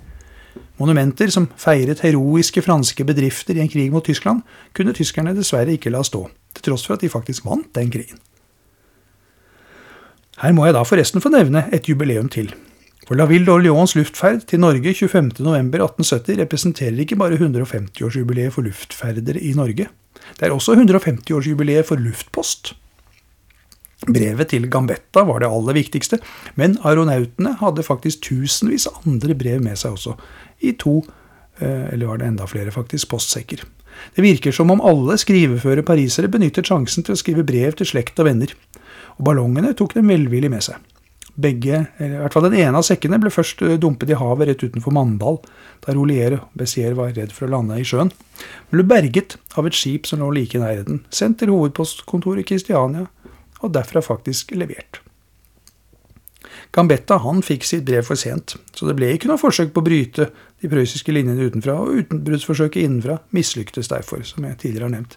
Monumenter 0.80 1.28
som 1.34 1.50
feiret 1.60 2.00
heroiske 2.06 2.62
franske 2.64 3.04
bedrifter 3.04 3.58
i 3.58 3.64
en 3.66 3.72
krig 3.72 3.92
mot 3.92 4.06
Tyskland, 4.06 4.46
kunne 4.72 4.96
tyskerne 4.96 5.34
dessverre 5.36 5.76
ikke 5.76 5.92
la 5.92 6.00
stå, 6.06 6.22
til 6.56 6.70
tross 6.70 6.86
for 6.88 6.96
at 6.96 7.04
de 7.04 7.12
faktisk 7.12 7.44
vant 7.44 7.68
den 7.76 7.92
krigen. 7.92 8.22
Her 10.40 10.56
må 10.56 10.68
jeg 10.68 10.76
da 10.76 10.84
forresten 10.88 11.24
få 11.24 11.32
nevne 11.32 11.66
et 11.74 11.88
jubileum 11.90 12.32
til. 12.32 12.54
For 13.06 13.14
La 13.14 13.28
Ville 13.30 13.46
d'Orléans 13.46 13.92
luftferd 13.94 14.48
til 14.50 14.58
Norge 14.58 14.90
25.11.1870 14.98 16.40
representerer 16.40 17.04
ikke 17.04 17.18
bare 17.20 17.36
150-årsjubileet 17.38 18.50
for 18.50 18.66
luftferdere 18.66 19.38
i 19.46 19.52
Norge. 19.54 19.86
Det 20.34 20.48
er 20.48 20.54
også 20.54 20.74
150-årsjubileet 20.74 21.86
for 21.86 22.02
luftpost. 22.02 22.72
Brevet 24.10 24.50
til 24.50 24.66
Gambetta 24.70 25.22
var 25.28 25.38
det 25.38 25.52
aller 25.54 25.78
viktigste, 25.78 26.18
men 26.58 26.74
aeronautene 26.82 27.54
hadde 27.62 27.86
faktisk 27.86 28.26
tusenvis 28.26 28.88
av 28.90 29.06
andre 29.06 29.38
brev 29.38 29.62
med 29.62 29.78
seg 29.78 29.94
også, 29.94 30.16
i 30.66 30.74
to, 30.74 30.98
eh, 31.60 31.86
eller 31.94 32.10
var 32.10 32.18
det 32.18 32.32
enda 32.32 32.50
flere 32.50 32.74
faktisk, 32.74 33.08
postsekker. 33.14 33.62
Det 34.18 34.26
virker 34.26 34.52
som 34.52 34.74
om 34.74 34.82
alle 34.82 35.14
skriveføre 35.14 35.86
parisere 35.86 36.28
benyttet 36.28 36.66
sjansen 36.66 37.06
til 37.06 37.14
å 37.14 37.22
skrive 37.22 37.46
brev 37.46 37.78
til 37.78 37.86
slekt 37.86 38.18
og 38.18 38.26
venner, 38.28 38.50
og 39.16 39.24
ballongene 39.30 39.72
tok 39.78 39.94
dem 39.94 40.10
velvillig 40.10 40.50
med 40.50 40.66
seg. 40.66 40.82
Begge, 41.36 41.82
eller 41.98 42.14
i 42.16 42.20
hvert 42.22 42.32
fall 42.32 42.46
den 42.46 42.56
ene 42.56 42.80
av 42.80 42.84
sekkene 42.86 43.18
ble 43.20 43.32
først 43.32 43.60
eh, 43.66 43.76
dumpet 43.80 44.12
i 44.12 44.16
havet 44.16 44.48
rett 44.48 44.62
utenfor 44.64 44.94
Mandal, 44.96 45.36
der 45.84 45.98
Olier 46.00 46.38
Bessier 46.56 46.96
var 46.96 47.12
redd 47.16 47.34
for 47.36 47.44
å 47.44 47.52
lande 47.52 47.76
i 47.76 47.84
sjøen, 47.84 48.12
ble 48.72 48.86
berget 48.88 49.36
av 49.60 49.68
et 49.68 49.76
skip 49.76 50.08
som 50.08 50.24
lå 50.24 50.30
like 50.32 50.56
i 50.56 50.62
nærheten, 50.62 51.02
sendt 51.12 51.42
til 51.42 51.52
hovedpostkontoret 51.52 52.44
i 52.44 52.48
Kristiania, 52.48 53.04
og 53.60 53.74
derfra 53.76 54.00
faktisk 54.04 54.56
levert. 54.56 55.02
Gambetta 56.72 57.20
han 57.24 57.44
fikk 57.44 57.64
sitt 57.64 57.84
brev 57.88 58.04
for 58.04 58.20
sent, 58.20 58.56
så 58.76 58.88
det 58.88 58.96
ble 58.98 59.12
ikke 59.14 59.30
noe 59.30 59.40
forsøk 59.40 59.72
på 59.72 59.80
å 59.82 59.86
bryte 59.86 60.30
de 60.62 60.72
prøyssiske 60.72 61.12
linjene 61.12 61.48
utenfra, 61.48 61.76
og 61.80 62.02
utenbruddsforsøket 62.02 62.84
innenfra 62.84 63.20
mislyktes 63.36 63.92
derfor, 63.92 64.24
som 64.28 64.44
jeg 64.48 64.60
tidligere 64.62 64.88
har 64.88 64.96
nevnt. 64.98 65.16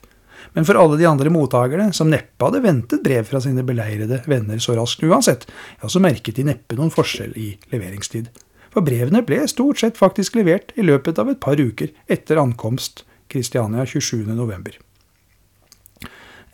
Men 0.56 0.68
for 0.68 0.80
alle 0.80 0.98
de 1.00 1.08
andre 1.10 1.32
mottakerne, 1.34 1.90
som 1.94 2.10
neppe 2.12 2.46
hadde 2.46 2.64
ventet 2.64 3.04
brev 3.06 3.28
fra 3.28 3.42
sine 3.44 3.64
beleirede 3.66 4.22
venner 4.30 4.62
så 4.64 4.76
raskt 4.78 5.06
uansett, 5.06 5.48
ja, 5.82 5.90
så 5.90 6.02
merket 6.04 6.40
de 6.40 6.48
neppe 6.50 6.78
noen 6.80 6.94
forskjell 6.94 7.36
i 7.40 7.52
leveringstid. 7.74 8.30
For 8.74 8.86
brevene 8.86 9.24
ble 9.26 9.42
stort 9.50 9.82
sett 9.82 9.98
faktisk 9.98 10.38
levert 10.38 10.76
i 10.78 10.86
løpet 10.86 11.20
av 11.22 11.32
et 11.32 11.42
par 11.42 11.60
uker 11.60 11.94
etter 12.12 12.42
ankomst 12.42 13.04
Kristiania 13.30 13.86
27.11. 13.86 14.78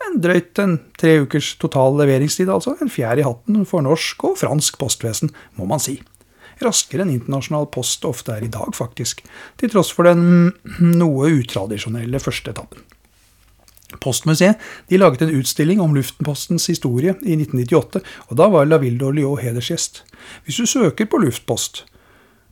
En 0.06 0.18
drøyt 0.20 0.60
en 0.60 0.76
tre 1.00 1.14
ukers 1.24 1.54
total 1.60 1.96
leveringstid, 2.00 2.50
altså. 2.52 2.76
En 2.80 2.92
fjær 2.92 3.20
i 3.20 3.24
hatten 3.26 3.64
for 3.68 3.84
norsk 3.84 4.28
og 4.28 4.36
fransk 4.40 4.76
postvesen, 4.80 5.32
må 5.56 5.68
man 5.68 5.82
si. 5.82 5.98
Raskere 6.64 7.04
enn 7.04 7.12
internasjonal 7.12 7.68
post 7.72 8.04
ofte 8.08 8.36
er 8.36 8.46
i 8.46 8.52
dag, 8.52 8.72
faktisk, 8.76 9.22
til 9.60 9.72
tross 9.72 9.92
for 9.92 10.08
den 10.08 10.52
noe 10.80 11.32
utradisjonelle 11.40 12.20
første 12.22 12.52
etappen. 12.54 12.84
Postmuseet 14.02 14.60
de 14.90 14.98
laget 15.00 15.22
en 15.24 15.34
utstilling 15.38 15.80
om 15.82 15.94
Luftpostens 15.96 16.66
historie 16.70 17.14
i 17.22 17.36
1998, 17.38 18.02
og 18.28 18.36
da 18.40 18.48
var 18.52 18.68
La 18.68 18.78
Ville 18.82 19.00
d'Orléans 19.00 19.42
hedersgjest. 19.42 20.02
Hvis 20.44 20.60
du 20.60 20.66
søker 20.66 21.06
på 21.10 21.20
luftpost 21.22 21.84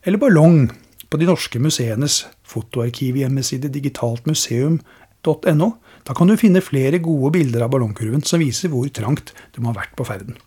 eller 0.05 0.21
ballong 0.21 0.69
på 1.09 1.17
de 1.17 1.25
norske 1.29 1.59
museenes 1.61 2.27
fotoarkiv-hjemmeside 2.49 3.69
digitaltmuseum.no, 3.73 5.69
da 6.05 6.13
kan 6.13 6.29
du 6.29 6.35
finne 6.37 6.61
flere 6.61 6.99
gode 7.01 7.31
bilder 7.37 7.65
av 7.65 7.71
ballongkurven 7.73 8.23
som 8.25 8.39
viser 8.43 8.69
hvor 8.73 8.89
trangt 8.93 9.33
det 9.55 9.61
må 9.61 9.71
ha 9.71 9.79
vært 9.81 9.95
på 9.97 10.05
ferden. 10.07 10.37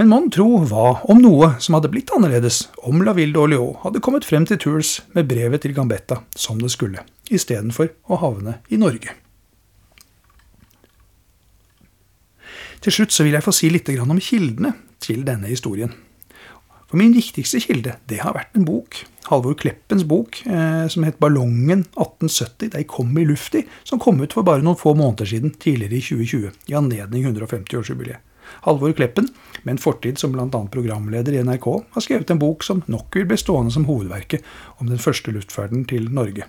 Men 0.00 0.08
mon 0.08 0.30
tro 0.32 0.62
hva 0.64 1.02
om 1.12 1.18
noe 1.20 1.50
som 1.60 1.76
hadde 1.76 1.90
blitt 1.92 2.10
annerledes 2.16 2.64
om 2.88 3.02
La 3.04 3.12
Ville 3.16 3.34
d'Orléans 3.36 3.82
hadde 3.82 4.00
kommet 4.04 4.24
frem 4.24 4.46
til 4.48 4.60
Tours 4.62 5.00
med 5.12 5.28
brevet 5.28 5.64
til 5.64 5.74
Gambetta 5.76 6.22
som 6.36 6.62
det 6.62 6.72
skulle 6.72 7.04
istedenfor 7.32 7.90
å 8.08 8.20
havne 8.22 8.58
i 8.72 8.80
Norge. 8.80 9.12
Til 12.82 12.96
slutt 12.96 13.14
så 13.14 13.26
vil 13.26 13.36
jeg 13.36 13.44
få 13.44 13.54
si 13.54 13.68
litt 13.70 13.90
om 13.92 14.18
kildene 14.18 14.72
til 15.02 15.22
denne 15.28 15.50
historien. 15.52 15.92
For 16.88 16.98
Min 17.00 17.14
viktigste 17.14 17.60
kilde 17.62 17.94
det 18.10 18.18
har 18.24 18.34
vært 18.36 18.56
en 18.56 18.66
bok, 18.68 18.98
Halvor 19.28 19.54
Kleppens 19.56 20.02
bok, 20.04 20.42
eh, 20.46 20.88
som 20.88 21.04
het 21.04 21.20
'Ballongen 21.20 21.86
1870 21.96 22.72
dei 22.72 22.82
kom 22.84 23.16
i 23.18 23.24
lufti', 23.24 23.66
som 23.84 23.98
kom 23.98 24.20
ut 24.20 24.32
for 24.32 24.42
bare 24.42 24.62
noen 24.62 24.76
få 24.76 24.94
måneder 24.94 25.24
siden, 25.24 25.54
tidligere 25.56 25.96
i 25.96 26.00
2020, 26.00 26.50
i 26.68 26.74
anledning 26.74 27.24
150-årsjubileet. 27.24 28.20
Halvor 28.66 28.92
Kleppen, 28.96 29.28
med 29.62 29.76
en 29.76 29.82
fortid 29.82 30.18
som 30.20 30.34
bl.a. 30.34 30.48
programleder 30.72 31.36
i 31.36 31.42
NRK, 31.44 31.68
har 31.94 32.04
skrevet 32.04 32.30
en 32.30 32.40
bok 32.42 32.64
som 32.66 32.82
nok 32.90 33.16
vil 33.16 33.28
bli 33.30 33.38
stående 33.40 33.74
som 33.74 33.86
hovedverket 33.88 34.44
om 34.78 34.90
den 34.90 35.02
første 35.02 35.34
luftferden 35.34 35.86
til 35.90 36.10
Norge. 36.12 36.48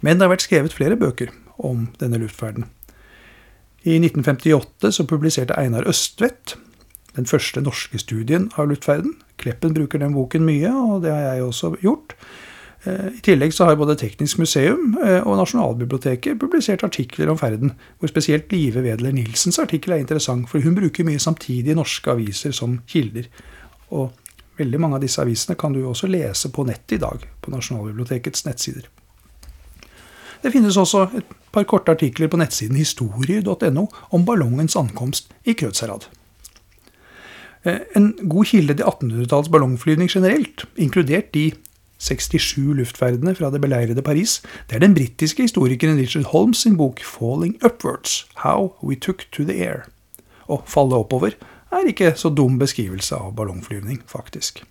Men 0.00 0.18
det 0.18 0.26
har 0.26 0.34
vært 0.34 0.46
skrevet 0.46 0.76
flere 0.76 0.98
bøker 1.00 1.32
om 1.56 1.88
denne 2.00 2.20
luftferden. 2.20 2.68
I 3.86 4.00
1958 4.02 4.92
så 4.92 5.06
publiserte 5.06 5.56
Einar 5.56 5.86
Østvedt 5.88 6.56
den 7.16 7.28
første 7.28 7.62
norske 7.64 7.98
studien 8.02 8.50
av 8.58 8.68
luftferden. 8.70 9.14
Kleppen 9.40 9.74
bruker 9.76 10.02
den 10.02 10.14
boken 10.16 10.44
mye, 10.44 10.72
og 10.72 11.04
det 11.04 11.14
har 11.14 11.36
jeg 11.36 11.46
også 11.46 11.72
gjort. 11.80 12.16
Eh, 12.86 13.06
I 13.18 13.22
tillegg 13.24 13.54
så 13.54 13.66
har 13.66 13.78
både 13.78 13.96
Teknisk 13.98 14.38
museum 14.38 14.94
eh, 15.02 15.20
og 15.26 15.38
Nasjonalbiblioteket 15.40 16.38
publisert 16.40 16.84
artikler 16.86 17.30
om 17.32 17.38
ferden, 17.40 17.74
hvor 17.98 18.12
spesielt 18.12 18.52
Live 18.54 18.82
Wedler 18.84 19.14
Nilsens 19.14 19.58
artikkel 19.62 19.96
er 19.96 20.04
interessant, 20.04 20.48
for 20.50 20.62
hun 20.62 20.76
bruker 20.78 21.06
mye 21.06 21.22
samtidig 21.22 21.74
norske 21.76 22.12
aviser 22.12 22.54
som 22.54 22.80
kilder. 22.90 23.26
Og 23.90 24.12
veldig 24.60 24.82
mange 24.82 25.00
av 25.00 25.04
disse 25.04 25.22
avisene 25.22 25.58
kan 25.58 25.74
du 25.74 25.82
også 25.84 26.10
lese 26.10 26.52
på 26.54 26.66
nett 26.68 26.94
i 26.94 27.00
dag, 27.02 27.26
på 27.42 27.54
Nasjonalbibliotekets 27.54 28.46
nettsider. 28.46 28.86
Det 30.42 30.52
finnes 30.52 30.76
også 30.78 31.08
et 31.16 31.32
par 31.50 31.64
korte 31.66 31.94
artikler 31.96 32.28
på 32.30 32.38
nettsiden 32.38 32.76
historie.no 32.78 33.86
om 34.14 34.24
ballongens 34.28 34.76
ankomst 34.78 35.32
i 35.48 35.56
Krødsherad. 35.58 36.06
Eh, 37.66 37.82
en 37.98 38.12
god 38.28 38.44
kilde 38.52 38.76
til 38.76 38.86
1800-tallets 38.86 39.50
ballongflyvning 39.50 40.10
generelt, 40.12 40.68
inkludert 40.76 41.32
de 41.34 41.50
67 41.98 42.76
luftferdene 42.76 43.34
fra 43.34 43.50
det 43.50 43.60
beleirede 43.60 44.02
Paris, 44.04 44.42
det 44.68 44.76
er 44.76 44.84
den 44.84 44.94
britiske 44.94 45.46
historikeren 45.46 45.98
Richard 45.98 46.24
Holmes 46.32 46.58
sin 46.58 46.76
bok 46.76 47.00
'Falling 47.00 47.56
Upwards 47.64 48.26
How 48.44 48.72
We 48.82 48.96
Took 48.96 49.26
to 49.32 49.44
the 49.44 49.56
Air'. 49.56 49.88
Å 50.48 50.62
falle 50.66 50.96
oppover 50.96 51.36
er 51.72 51.88
ikke 51.88 52.12
så 52.16 52.30
dum 52.30 52.58
beskrivelse 52.58 53.16
av 53.16 53.34
ballongflyvning, 53.34 54.02
faktisk. 54.06 54.62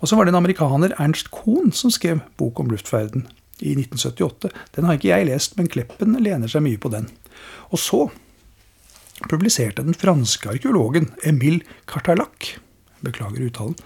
Og 0.00 0.08
så 0.08 0.16
var 0.16 0.24
det 0.24 0.34
en 0.34 0.42
amerikaner, 0.42 0.92
Ernst 0.98 1.30
Kohn, 1.30 1.72
som 1.72 1.90
skrev 1.90 2.20
bok 2.36 2.60
om 2.60 2.70
luftferden 2.70 3.26
i 3.60 3.72
1978. 3.72 4.50
Den 4.76 4.84
har 4.84 4.98
ikke 4.98 5.08
jeg 5.08 5.26
lest, 5.26 5.56
men 5.56 5.68
Kleppen 5.68 6.18
lener 6.20 6.50
seg 6.50 6.62
mye 6.62 6.78
på 6.78 6.90
den. 6.92 7.08
Og 7.72 7.78
så 7.78 8.10
publiserte 9.30 9.82
den 9.82 9.94
franske 9.94 10.50
arkeologen 10.50 11.12
Emile 11.24 11.62
Cartalac 11.86 12.58
beklager 13.04 13.44
uttalen, 13.44 13.76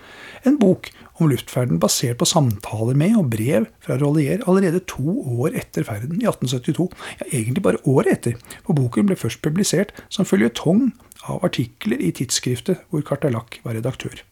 en 0.46 0.58
bok 0.60 0.90
om 1.18 1.30
luftferden 1.30 1.80
basert 1.82 2.18
på 2.20 2.28
samtaler 2.28 2.96
med 2.98 3.16
og 3.18 3.30
brev 3.32 3.66
fra 3.84 3.98
Rollier 4.00 4.42
allerede 4.46 4.84
to 4.90 5.18
år 5.42 5.56
etter 5.58 5.86
ferden 5.86 6.20
i 6.20 6.28
1872. 6.28 6.88
Ja, 7.20 7.28
egentlig 7.32 7.64
bare 7.64 7.82
året 7.84 8.12
etter, 8.14 8.38
for 8.66 8.78
boken 8.78 9.08
ble 9.08 9.18
først 9.18 9.42
publisert 9.44 9.94
som 10.14 10.28
føljetong 10.28 10.92
av 11.28 11.44
artikler 11.46 12.00
i 12.00 12.12
tidsskriftet 12.14 12.84
hvor 12.88 13.04
Cartalac 13.06 13.60
var 13.64 13.78
redaktør. 13.78 14.22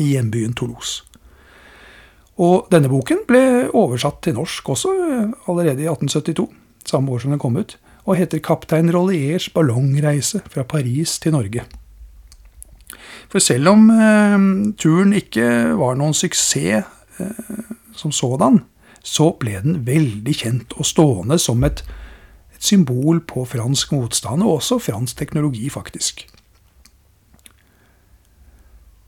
I 0.00 0.14
hjembyen 0.14 0.54
Toulouse. 0.56 1.02
Og 2.40 2.70
denne 2.72 2.88
boken 2.88 3.26
ble 3.28 3.42
oversatt 3.76 4.22
til 4.24 4.38
norsk 4.38 4.72
også 4.72 4.92
eh, 4.94 5.34
allerede 5.50 5.84
i 5.84 5.90
1872, 5.90 6.48
samme 6.88 7.12
år 7.12 7.22
som 7.22 7.34
den 7.34 7.42
kom 7.42 7.58
ut, 7.60 7.76
og 8.06 8.16
heter 8.18 8.40
'Kaptein 8.40 8.90
Rolliers 8.90 9.50
ballongreise 9.52 10.40
fra 10.50 10.62
Paris 10.62 11.18
til 11.18 11.36
Norge'. 11.36 11.81
For 13.32 13.40
selv 13.40 13.70
om 13.72 13.88
eh, 13.90 14.42
turen 14.76 15.14
ikke 15.16 15.46
var 15.80 15.96
noen 15.96 16.12
suksess 16.16 16.84
eh, 17.16 17.64
som 17.96 18.12
sådan, 18.12 18.60
så 19.02 19.32
ble 19.40 19.56
den 19.64 19.80
veldig 19.86 20.34
kjent 20.36 20.76
og 20.76 20.86
stående 20.86 21.38
som 21.40 21.64
et, 21.66 21.80
et 22.52 22.62
symbol 22.62 23.22
på 23.24 23.46
fransk 23.48 23.96
motstand, 23.96 24.44
og 24.44 24.60
også 24.60 24.78
fransk 24.84 25.16
teknologi, 25.18 25.70
faktisk. 25.72 26.26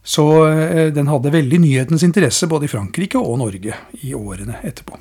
Så 0.05 0.25
eh, 0.49 0.89
den 0.97 1.13
hadde 1.13 1.33
veldig 1.33 1.61
nyhetens 1.61 2.05
interesse 2.05 2.49
både 2.49 2.65
i 2.69 2.73
Frankrike 2.73 3.21
og 3.21 3.39
Norge 3.45 3.77
i 4.01 4.17
årene 4.17 4.61
etterpå. 4.65 5.01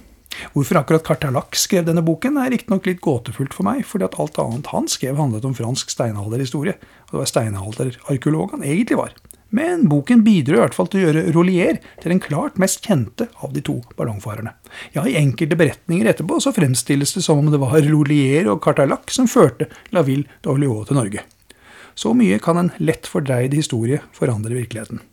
Hvorfor 0.53 0.79
akkurat 0.79 1.05
Cartalac 1.05 1.57
skrev 1.59 1.85
denne 1.87 2.03
boken, 2.05 2.39
er 2.41 2.53
riktignok 2.53 2.87
litt 2.89 3.03
gåtefullt 3.03 3.53
for 3.55 3.67
meg, 3.67 3.83
fordi 3.87 4.07
at 4.07 4.17
alt 4.21 4.39
annet 4.41 4.71
han 4.73 4.89
skrev, 4.91 5.19
handlet 5.19 5.45
om 5.47 5.55
fransk 5.57 5.93
steinalderhistorie. 5.93 6.75
Og 7.07 7.13
det 7.13 7.21
var 7.21 7.31
steinalderarkeolog 7.31 8.57
han 8.57 8.65
egentlig 8.65 8.99
var. 8.99 9.15
Men 9.53 9.83
boken 9.85 10.23
bidro 10.25 10.57
i 10.57 10.61
hvert 10.63 10.73
fall 10.73 10.87
til 10.89 11.03
å 11.03 11.03
gjøre 11.03 11.27
Rollier 11.35 11.77
til 12.01 12.09
den 12.09 12.21
klart 12.23 12.55
mest 12.61 12.81
kjente 12.87 13.27
av 13.45 13.51
de 13.53 13.61
to 13.61 13.75
ballongfarerne. 13.99 14.55
Ja, 14.95 15.03
I 15.05 15.19
enkelte 15.19 15.59
beretninger 15.59 16.09
etterpå 16.09 16.39
så 16.41 16.55
fremstilles 16.55 17.13
det 17.13 17.21
som 17.21 17.43
om 17.43 17.51
det 17.53 17.61
var 17.61 17.77
Rollier 17.85 18.49
og 18.49 18.63
Cartalac 18.65 19.13
som 19.13 19.29
førte 19.29 19.69
La 19.93 20.01
Ville 20.07 20.25
d'Orléans 20.41 20.89
til 20.89 20.97
Norge. 20.97 21.25
Så 21.93 22.15
mye 22.17 22.39
kan 22.41 22.57
en 22.57 22.71
lett 22.81 23.05
fordreid 23.05 23.53
historie 23.53 24.01
forandre 24.17 24.57
virkeligheten. 24.57 25.03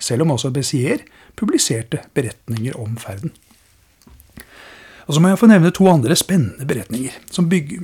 Selv 0.00 0.24
om 0.24 0.32
også 0.32 0.48
Bézier 0.54 1.04
publiserte 1.36 2.00
beretninger 2.16 2.78
om 2.80 2.96
ferden. 2.96 3.34
Og 5.08 5.16
så 5.16 5.22
må 5.24 5.32
jeg 5.32 5.40
få 5.40 5.48
nevne 5.48 5.72
to 5.72 5.86
andre 5.88 6.16
spennende 6.18 6.68
beretninger 6.68 7.14
som 7.32 7.48
byg, 7.48 7.78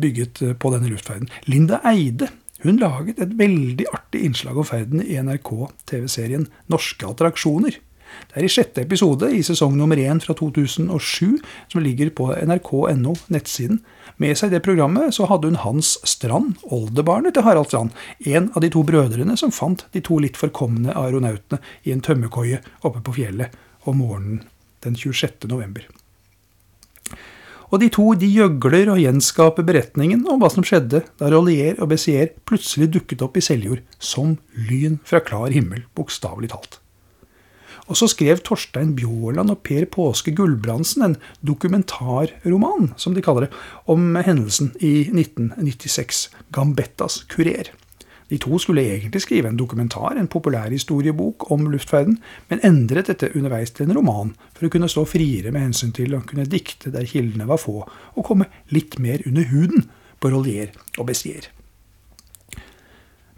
bygget 0.00 0.40
på 0.58 0.72
denne 0.72 0.88
luftferden. 0.88 1.28
Linda 1.44 1.82
Eide 1.88 2.30
hun 2.62 2.78
laget 2.78 3.18
et 3.18 3.32
veldig 3.38 3.88
artig 3.90 4.22
innslag 4.22 4.58
om 4.58 4.66
ferden 4.66 5.02
i 5.02 5.16
NRK-TV-serien 5.18 6.46
Norske 6.70 7.08
attraksjoner. 7.08 7.74
Det 8.28 8.38
er 8.38 8.46
i 8.46 8.50
sjette 8.52 8.84
episode 8.84 9.30
i 9.34 9.40
sesong 9.42 9.74
nummer 9.74 9.98
én 9.98 10.20
fra 10.22 10.36
2007, 10.38 11.40
som 11.72 11.82
ligger 11.82 12.12
på 12.14 12.28
nrk.no, 12.36 13.14
nettsiden. 13.32 13.80
Med 14.20 14.38
seg 14.38 14.52
i 14.52 14.54
det 14.54 14.62
programmet 14.66 15.16
så 15.16 15.26
hadde 15.30 15.50
hun 15.50 15.58
Hans 15.64 15.96
Strand, 16.06 16.60
oldebarnet 16.62 17.34
til 17.34 17.46
Harald 17.46 17.72
Strand, 17.72 17.96
en 18.28 18.50
av 18.52 18.62
de 18.62 18.70
to 18.70 18.84
brødrene 18.86 19.34
som 19.40 19.54
fant 19.54 19.86
de 19.96 20.04
to 20.04 20.20
litt 20.22 20.38
forkomne 20.38 20.94
aeronautene 20.94 21.58
i 21.88 21.96
en 21.96 22.04
tømmerkoie 22.04 22.60
oppe 22.84 23.02
på 23.02 23.16
fjellet 23.16 23.58
om 23.88 23.98
morgenen 24.04 24.44
den 24.84 24.94
26. 24.98 25.48
november. 25.50 25.88
Og 27.72 27.80
de 27.80 27.88
to 27.88 28.10
de 28.20 28.28
gjøgler 28.28 28.90
og 28.92 29.00
gjenskaper 29.00 29.64
beretningen 29.64 30.26
om 30.28 30.42
hva 30.42 30.50
som 30.52 30.64
skjedde 30.66 31.00
da 31.20 31.30
Rollier 31.32 31.78
og 31.80 31.88
Bessier 31.94 32.34
plutselig 32.48 32.90
dukket 32.92 33.24
opp 33.24 33.38
i 33.40 33.44
Seljord 33.44 33.80
som 33.96 34.36
lyn 34.68 34.98
fra 35.08 35.22
klar 35.24 35.54
himmel, 35.54 35.86
bokstavelig 35.96 36.52
talt. 36.52 36.82
Og 37.90 37.98
så 37.98 38.06
skrev 38.12 38.42
Torstein 38.44 38.92
Bjåland 38.96 39.50
og 39.52 39.62
Per 39.66 39.88
Påske 39.90 40.34
Gulbrandsen 40.36 41.06
en 41.06 41.16
dokumentarroman, 41.44 42.92
som 43.00 43.16
de 43.16 43.24
kaller 43.24 43.48
det, 43.48 43.56
om 43.90 44.14
hendelsen 44.20 44.70
i 44.78 45.08
1996, 45.08 46.28
Gambettas 46.54 47.22
kurer. 47.32 47.72
De 48.30 48.38
to 48.40 48.58
skulle 48.58 48.84
egentlig 48.84 49.22
skrive 49.24 49.50
en 49.50 49.58
dokumentar, 49.60 50.16
en 50.16 50.28
populærhistoriebok 50.30 51.50
om 51.52 51.66
luftferden, 51.72 52.18
men 52.50 52.62
endret 52.64 53.10
dette 53.10 53.32
underveis 53.36 53.74
til 53.74 53.88
en 53.88 53.96
roman, 53.98 54.34
for 54.56 54.66
å 54.66 54.72
kunne 54.72 54.90
stå 54.90 55.04
friere 55.08 55.52
med 55.52 55.66
hensyn 55.68 55.92
til 55.96 56.14
å 56.16 56.22
kunne 56.26 56.48
dikte 56.48 56.92
der 56.94 57.08
kildene 57.08 57.48
var 57.50 57.60
få, 57.60 57.82
og 58.14 58.28
komme 58.28 58.48
litt 58.72 58.98
mer 59.02 59.24
under 59.26 59.50
huden 59.50 59.88
på 60.22 60.30
Rollier 60.32 60.72
og 60.98 61.10
Bessier. 61.10 61.50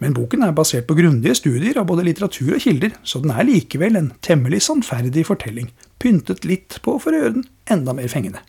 Men 0.03 0.15
boken 0.15 0.43
er 0.45 0.55
basert 0.57 0.89
på 0.89 0.97
grundige 0.99 1.37
studier 1.39 1.79
av 1.81 1.87
både 1.89 2.05
litteratur 2.05 2.57
og 2.57 2.65
kilder, 2.65 2.97
så 3.07 3.23
den 3.23 3.33
er 3.33 3.47
likevel 3.49 3.97
en 3.97 4.11
temmelig 4.27 4.65
sannferdig 4.67 5.25
fortelling, 5.31 5.71
pyntet 6.03 6.45
litt 6.45 6.81
på 6.85 6.99
for 7.01 7.15
å 7.15 7.23
gjøre 7.23 7.37
den 7.39 7.47
enda 7.73 7.95
mer 7.97 8.11
fengende. 8.13 8.43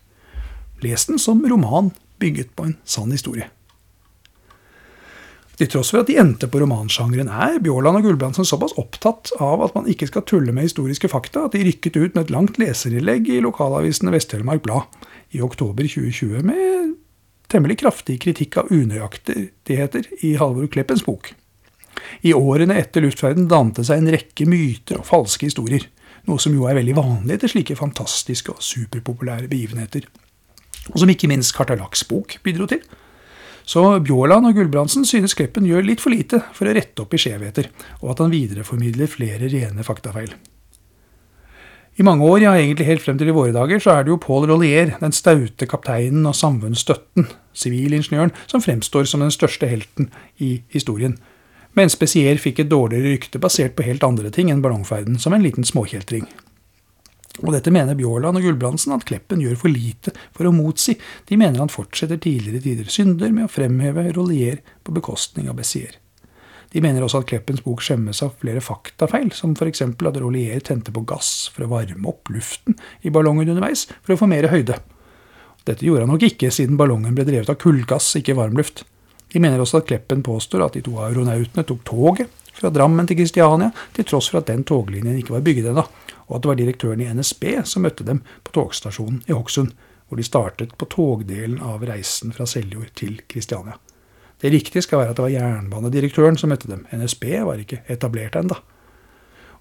Les 0.84 1.08
den 1.08 1.22
som 1.22 1.46
roman 1.48 1.94
bygget 2.20 2.52
på 2.58 2.68
en 2.68 2.76
sann 2.84 3.14
historie. 3.14 3.48
Til 5.56 5.70
tross 5.72 5.94
for 5.94 6.04
at 6.04 6.10
de 6.10 6.18
endte 6.20 6.50
på 6.52 6.60
romansjangeren, 6.60 7.30
er 7.32 7.62
Bjaaland 7.64 8.02
og 8.02 8.10
Gulbrandsen 8.10 8.48
såpass 8.48 8.76
opptatt 8.82 9.32
av 9.40 9.64
at 9.64 9.76
man 9.78 9.88
ikke 9.88 10.10
skal 10.10 10.26
tulle 10.28 10.52
med 10.52 10.68
historiske 10.68 11.08
fakta, 11.12 11.46
at 11.48 11.56
de 11.56 11.64
rykket 11.64 11.96
ut 11.96 12.12
med 12.18 12.26
et 12.26 12.34
langt 12.36 12.60
leserinnlegg 12.60 13.30
i 13.32 13.40
lokalavisen 13.46 14.12
Vest-Telemark 14.12 14.66
Blad 14.66 14.92
i 15.32 15.40
oktober 15.46 15.88
2020 15.88 16.44
med 16.44 16.96
temmelig 17.52 17.80
kraftig 17.86 18.18
kritikk 18.26 18.60
av 18.60 18.72
unøyaktigheter 18.74 20.10
i 20.28 20.36
Halvor 20.42 20.68
Kleppens 20.72 21.06
bok. 21.08 21.32
I 22.28 22.36
årene 22.36 22.76
etter 22.82 23.06
luftferden 23.06 23.48
dante 23.48 23.86
seg 23.88 24.02
en 24.02 24.12
rekke 24.12 24.48
myter 24.50 25.00
og 25.00 25.08
falske 25.08 25.48
historier, 25.48 25.88
noe 26.28 26.42
som 26.42 26.56
jo 26.58 26.68
er 26.68 26.76
veldig 26.82 26.98
vanlig 26.98 27.38
etter 27.38 27.52
slike 27.54 27.78
fantastiske 27.80 28.52
og 28.52 28.64
superpopulære 28.66 29.48
begivenheter, 29.48 30.10
og 30.92 31.00
som 31.00 31.10
ikke 31.10 31.30
minst 31.32 31.56
Kartalaks 31.56 32.04
bok 32.10 32.42
bidro 32.44 32.68
til. 32.70 32.84
Så 33.66 33.82
Bjåland 34.06 34.46
og 34.46 34.58
Gulbrandsen 34.58 35.08
synes 35.10 35.34
Kleppen 35.38 35.66
gjør 35.66 35.86
litt 35.88 36.04
for 36.04 36.14
lite 36.14 36.44
for 36.54 36.70
å 36.70 36.74
rette 36.76 37.02
opp 37.02 37.16
i 37.18 37.22
skjevheter, 37.22 37.72
og 38.04 38.14
at 38.14 38.22
han 38.22 38.34
videreformidler 38.34 39.10
flere 39.10 39.50
rene 39.50 39.86
faktafeil. 39.86 40.36
I 41.96 42.04
mange 42.04 42.28
år, 42.28 42.42
ja 42.44 42.54
egentlig 42.60 42.90
helt 42.90 43.04
frem 43.06 43.18
til 43.18 43.30
i 43.32 43.36
våre 43.36 43.54
dager, 43.56 43.80
så 43.80 43.94
er 43.94 44.04
det 44.04 44.12
jo 44.12 44.20
Paul 44.22 44.46
Rollier, 44.50 44.98
den 45.00 45.16
staute 45.16 45.68
kapteinen 45.72 46.28
og 46.28 46.36
samfunnsstøtten, 46.36 47.30
sivilingeniøren, 47.56 48.34
som 48.52 48.62
fremstår 48.62 49.08
som 49.08 49.24
den 49.24 49.32
største 49.32 49.70
helten 49.72 50.12
i 50.44 50.58
historien. 50.76 51.16
Mens 51.76 51.96
Spesier 51.96 52.38
fikk 52.40 52.62
et 52.62 52.72
dårligere 52.72 53.16
rykte 53.16 53.40
basert 53.40 53.78
på 53.78 53.88
helt 53.88 54.04
andre 54.04 54.32
ting 54.32 54.52
enn 54.52 54.62
ballongferden, 54.64 55.18
som 55.20 55.34
en 55.36 55.44
liten 55.44 55.68
småkjeltring. 55.68 56.28
Og 57.44 57.52
dette 57.52 57.74
mener 57.74 57.98
Bjåland 58.00 58.40
og 58.40 58.46
Gulbrandsen 58.46 58.94
at 58.96 59.04
Kleppen 59.08 59.42
gjør 59.44 59.58
for 59.60 59.74
lite 59.74 60.14
for 60.36 60.48
å 60.48 60.54
motsi. 60.56 60.96
De 61.28 61.36
mener 61.40 61.60
han 61.60 61.72
fortsetter 61.72 62.20
tidligere 62.22 62.64
tider 62.64 62.92
synder 62.92 63.34
med 63.36 63.48
å 63.48 63.52
fremheve 63.52 64.08
Rollier 64.16 64.62
på 64.86 64.96
bekostning 64.96 65.50
av 65.52 65.60
Bessier. 65.60 65.98
De 66.72 66.82
mener 66.84 67.04
også 67.04 67.22
at 67.22 67.30
Kleppens 67.30 67.62
bok 67.64 67.84
skjemmes 67.84 68.20
av 68.26 68.34
flere 68.42 68.64
faktafeil, 68.64 69.30
som 69.36 69.54
f.eks. 69.56 69.84
at 69.84 70.18
Rollier 70.20 70.64
tente 70.64 70.92
på 70.96 71.06
gass 71.08 71.50
for 71.54 71.66
å 71.66 71.72
varme 71.72 72.10
opp 72.12 72.32
luften 72.34 72.76
i 73.04 73.12
ballongen 73.16 73.52
underveis 73.52 73.86
for 74.02 74.16
å 74.16 74.20
få 74.20 74.28
mer 74.32 74.50
høyde. 74.52 74.80
Dette 75.66 75.86
gjorde 75.88 76.06
han 76.06 76.12
nok 76.14 76.26
ikke, 76.28 76.52
siden 76.54 76.80
ballongen 76.80 77.16
ble 77.16 77.26
drevet 77.28 77.52
av 77.52 77.60
kullgass, 77.62 78.12
ikke 78.20 78.38
varmluft. 78.38 78.84
De 79.34 79.42
mener 79.42 79.60
også 79.60 79.82
at 79.82 79.88
Kleppen 79.90 80.24
påstår 80.24 80.66
at 80.66 80.76
de 80.78 80.84
to 80.86 80.98
aeronautene 81.02 81.66
tok 81.68 81.84
toget 81.88 82.44
fra 82.56 82.72
Drammen 82.72 83.08
til 83.08 83.20
Kristiania, 83.20 83.72
til 83.96 84.08
tross 84.08 84.30
for 84.32 84.40
at 84.40 84.52
den 84.52 84.64
toglinjen 84.68 85.18
ikke 85.20 85.36
var 85.36 85.44
bygget 85.48 85.72
ennå 85.72 85.84
og 86.28 86.38
at 86.38 86.44
det 86.44 86.52
var 86.52 86.60
direktøren 86.60 87.02
i 87.04 87.10
NSB 87.14 87.44
som 87.70 87.86
møtte 87.86 88.06
dem 88.08 88.22
på 88.44 88.56
togstasjonen 88.58 89.24
i 89.30 89.34
Hokksund, 89.36 89.74
hvor 90.08 90.20
de 90.20 90.26
startet 90.26 90.76
på 90.78 90.88
togdelen 90.90 91.60
av 91.64 91.86
reisen 91.86 92.34
fra 92.36 92.48
Seljord 92.50 92.94
til 92.98 93.20
Kristiania. 93.30 93.78
Det 94.42 94.52
riktige 94.52 94.84
skal 94.84 95.02
være 95.02 95.14
at 95.14 95.20
det 95.20 95.26
var 95.26 95.34
jernbanedirektøren 95.34 96.38
som 96.38 96.52
møtte 96.52 96.70
dem. 96.70 96.84
NSB 96.94 97.24
var 97.48 97.62
ikke 97.62 97.82
etablert 97.90 98.36
ennå. 98.38 98.58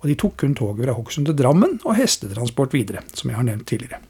Og 0.03 0.11
de 0.11 0.17
tok 0.21 0.37
kun 0.43 0.57
toget 0.59 0.85
fra 0.85 0.97
Hokksund 0.97 1.31
til 1.31 1.39
Drammen 1.39 1.79
og 1.85 1.97
hestetransport 1.97 2.75
videre, 2.75 3.05
som 3.15 3.31
jeg 3.31 3.39
har 3.39 3.47
nevnt 3.47 3.69
tidligere. 3.71 4.03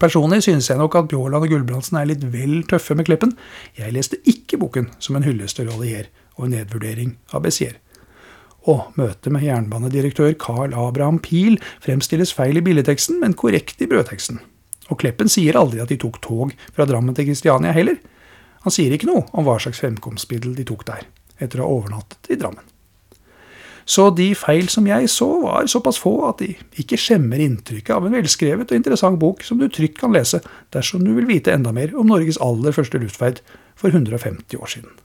Personlig 0.00 0.40
synes 0.46 0.70
jeg 0.70 0.80
nok 0.80 0.94
at 0.96 1.08
Bjaaland 1.10 1.44
og 1.44 1.50
Gulbrandsen 1.52 1.98
er 2.00 2.08
litt 2.08 2.24
vel 2.32 2.62
tøffe 2.68 2.96
med 2.96 3.04
Kleppen. 3.04 3.34
Jeg 3.76 3.92
leste 3.92 4.16
ikke 4.24 4.56
boken 4.62 4.88
som 4.98 5.18
en 5.18 5.26
hyllest 5.26 5.60
til 5.60 5.68
Rollier 5.68 6.08
og 6.38 6.46
en 6.46 6.56
nedvurdering 6.56 7.18
av 7.34 7.44
Bessier 7.44 7.76
og 8.70 8.96
møtet 8.98 9.32
med 9.32 9.44
jernbanedirektør 9.44 10.32
Carl 10.40 10.74
Abraham 10.78 11.20
Pil 11.22 11.58
fremstilles 11.84 12.32
feil 12.36 12.60
i 12.60 12.64
billedteksten, 12.64 13.20
men 13.20 13.36
korrekt 13.36 13.82
i 13.84 13.88
brødteksten. 13.90 14.40
Og 14.92 15.00
Kleppen 15.00 15.30
sier 15.32 15.56
aldri 15.56 15.80
at 15.84 15.92
de 15.92 16.00
tok 16.00 16.20
tog 16.24 16.52
fra 16.74 16.86
Drammen 16.88 17.16
til 17.16 17.28
Kristiania 17.28 17.72
heller. 17.76 17.98
Han 18.64 18.72
sier 18.72 18.92
ikke 18.96 19.08
noe 19.08 19.26
om 19.32 19.46
hva 19.46 19.58
slags 19.60 19.82
fremkomstmiddel 19.84 20.56
de 20.56 20.68
tok 20.68 20.86
der, 20.88 21.04
etter 21.40 21.60
å 21.60 21.66
ha 21.66 21.80
overnattet 21.80 22.32
i 22.32 22.40
Drammen. 22.40 22.64
Så 23.84 24.08
de 24.16 24.30
feil 24.32 24.70
som 24.72 24.86
jeg 24.88 25.10
så, 25.12 25.26
var 25.42 25.66
såpass 25.68 25.98
få 26.00 26.14
at 26.30 26.40
de 26.40 26.54
ikke 26.80 26.96
skjemmer 27.00 27.42
inntrykket 27.44 27.92
av 27.92 28.06
en 28.08 28.16
velskrevet 28.16 28.70
og 28.72 28.78
interessant 28.78 29.20
bok 29.20 29.44
som 29.44 29.60
du 29.60 29.68
trygt 29.68 30.00
kan 30.00 30.14
lese 30.16 30.40
dersom 30.72 31.04
du 31.04 31.12
vil 31.18 31.28
vite 31.28 31.52
enda 31.52 31.72
mer 31.76 31.92
om 31.92 32.08
Norges 32.08 32.40
aller 32.40 32.72
første 32.72 33.00
luftferd 33.02 33.42
for 33.76 33.92
150 33.92 34.56
år 34.56 34.72
siden. 34.72 35.03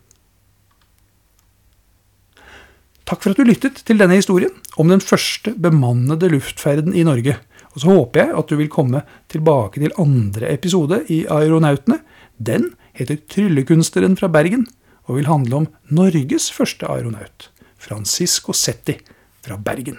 Takk 3.10 3.24
for 3.24 3.34
at 3.34 3.40
du 3.42 3.48
lyttet 3.48 3.80
til 3.88 3.98
denne 3.98 4.20
historien 4.20 4.52
om 4.78 4.92
den 4.92 5.02
første 5.02 5.56
bemannede 5.58 6.28
luftferden 6.30 6.94
i 6.94 7.02
Norge. 7.08 7.40
Og 7.74 7.82
så 7.82 7.90
håper 7.90 8.22
jeg 8.22 8.36
at 8.38 8.52
du 8.52 8.60
vil 8.60 8.70
komme 8.70 9.02
tilbake 9.34 9.82
til 9.82 9.96
andre 9.98 10.52
episode 10.54 11.00
i 11.10 11.24
Aeronautene. 11.26 12.04
Den 12.38 12.68
heter 12.94 13.18
Tryllekunstneren 13.34 14.14
fra 14.20 14.30
Bergen 14.30 14.68
og 15.10 15.18
vil 15.18 15.30
handle 15.30 15.64
om 15.64 15.68
Norges 15.90 16.52
første 16.54 16.86
aeronaut, 16.86 17.50
Francisco 17.82 18.54
Setti 18.54 19.00
fra 19.42 19.58
Bergen. 19.58 19.98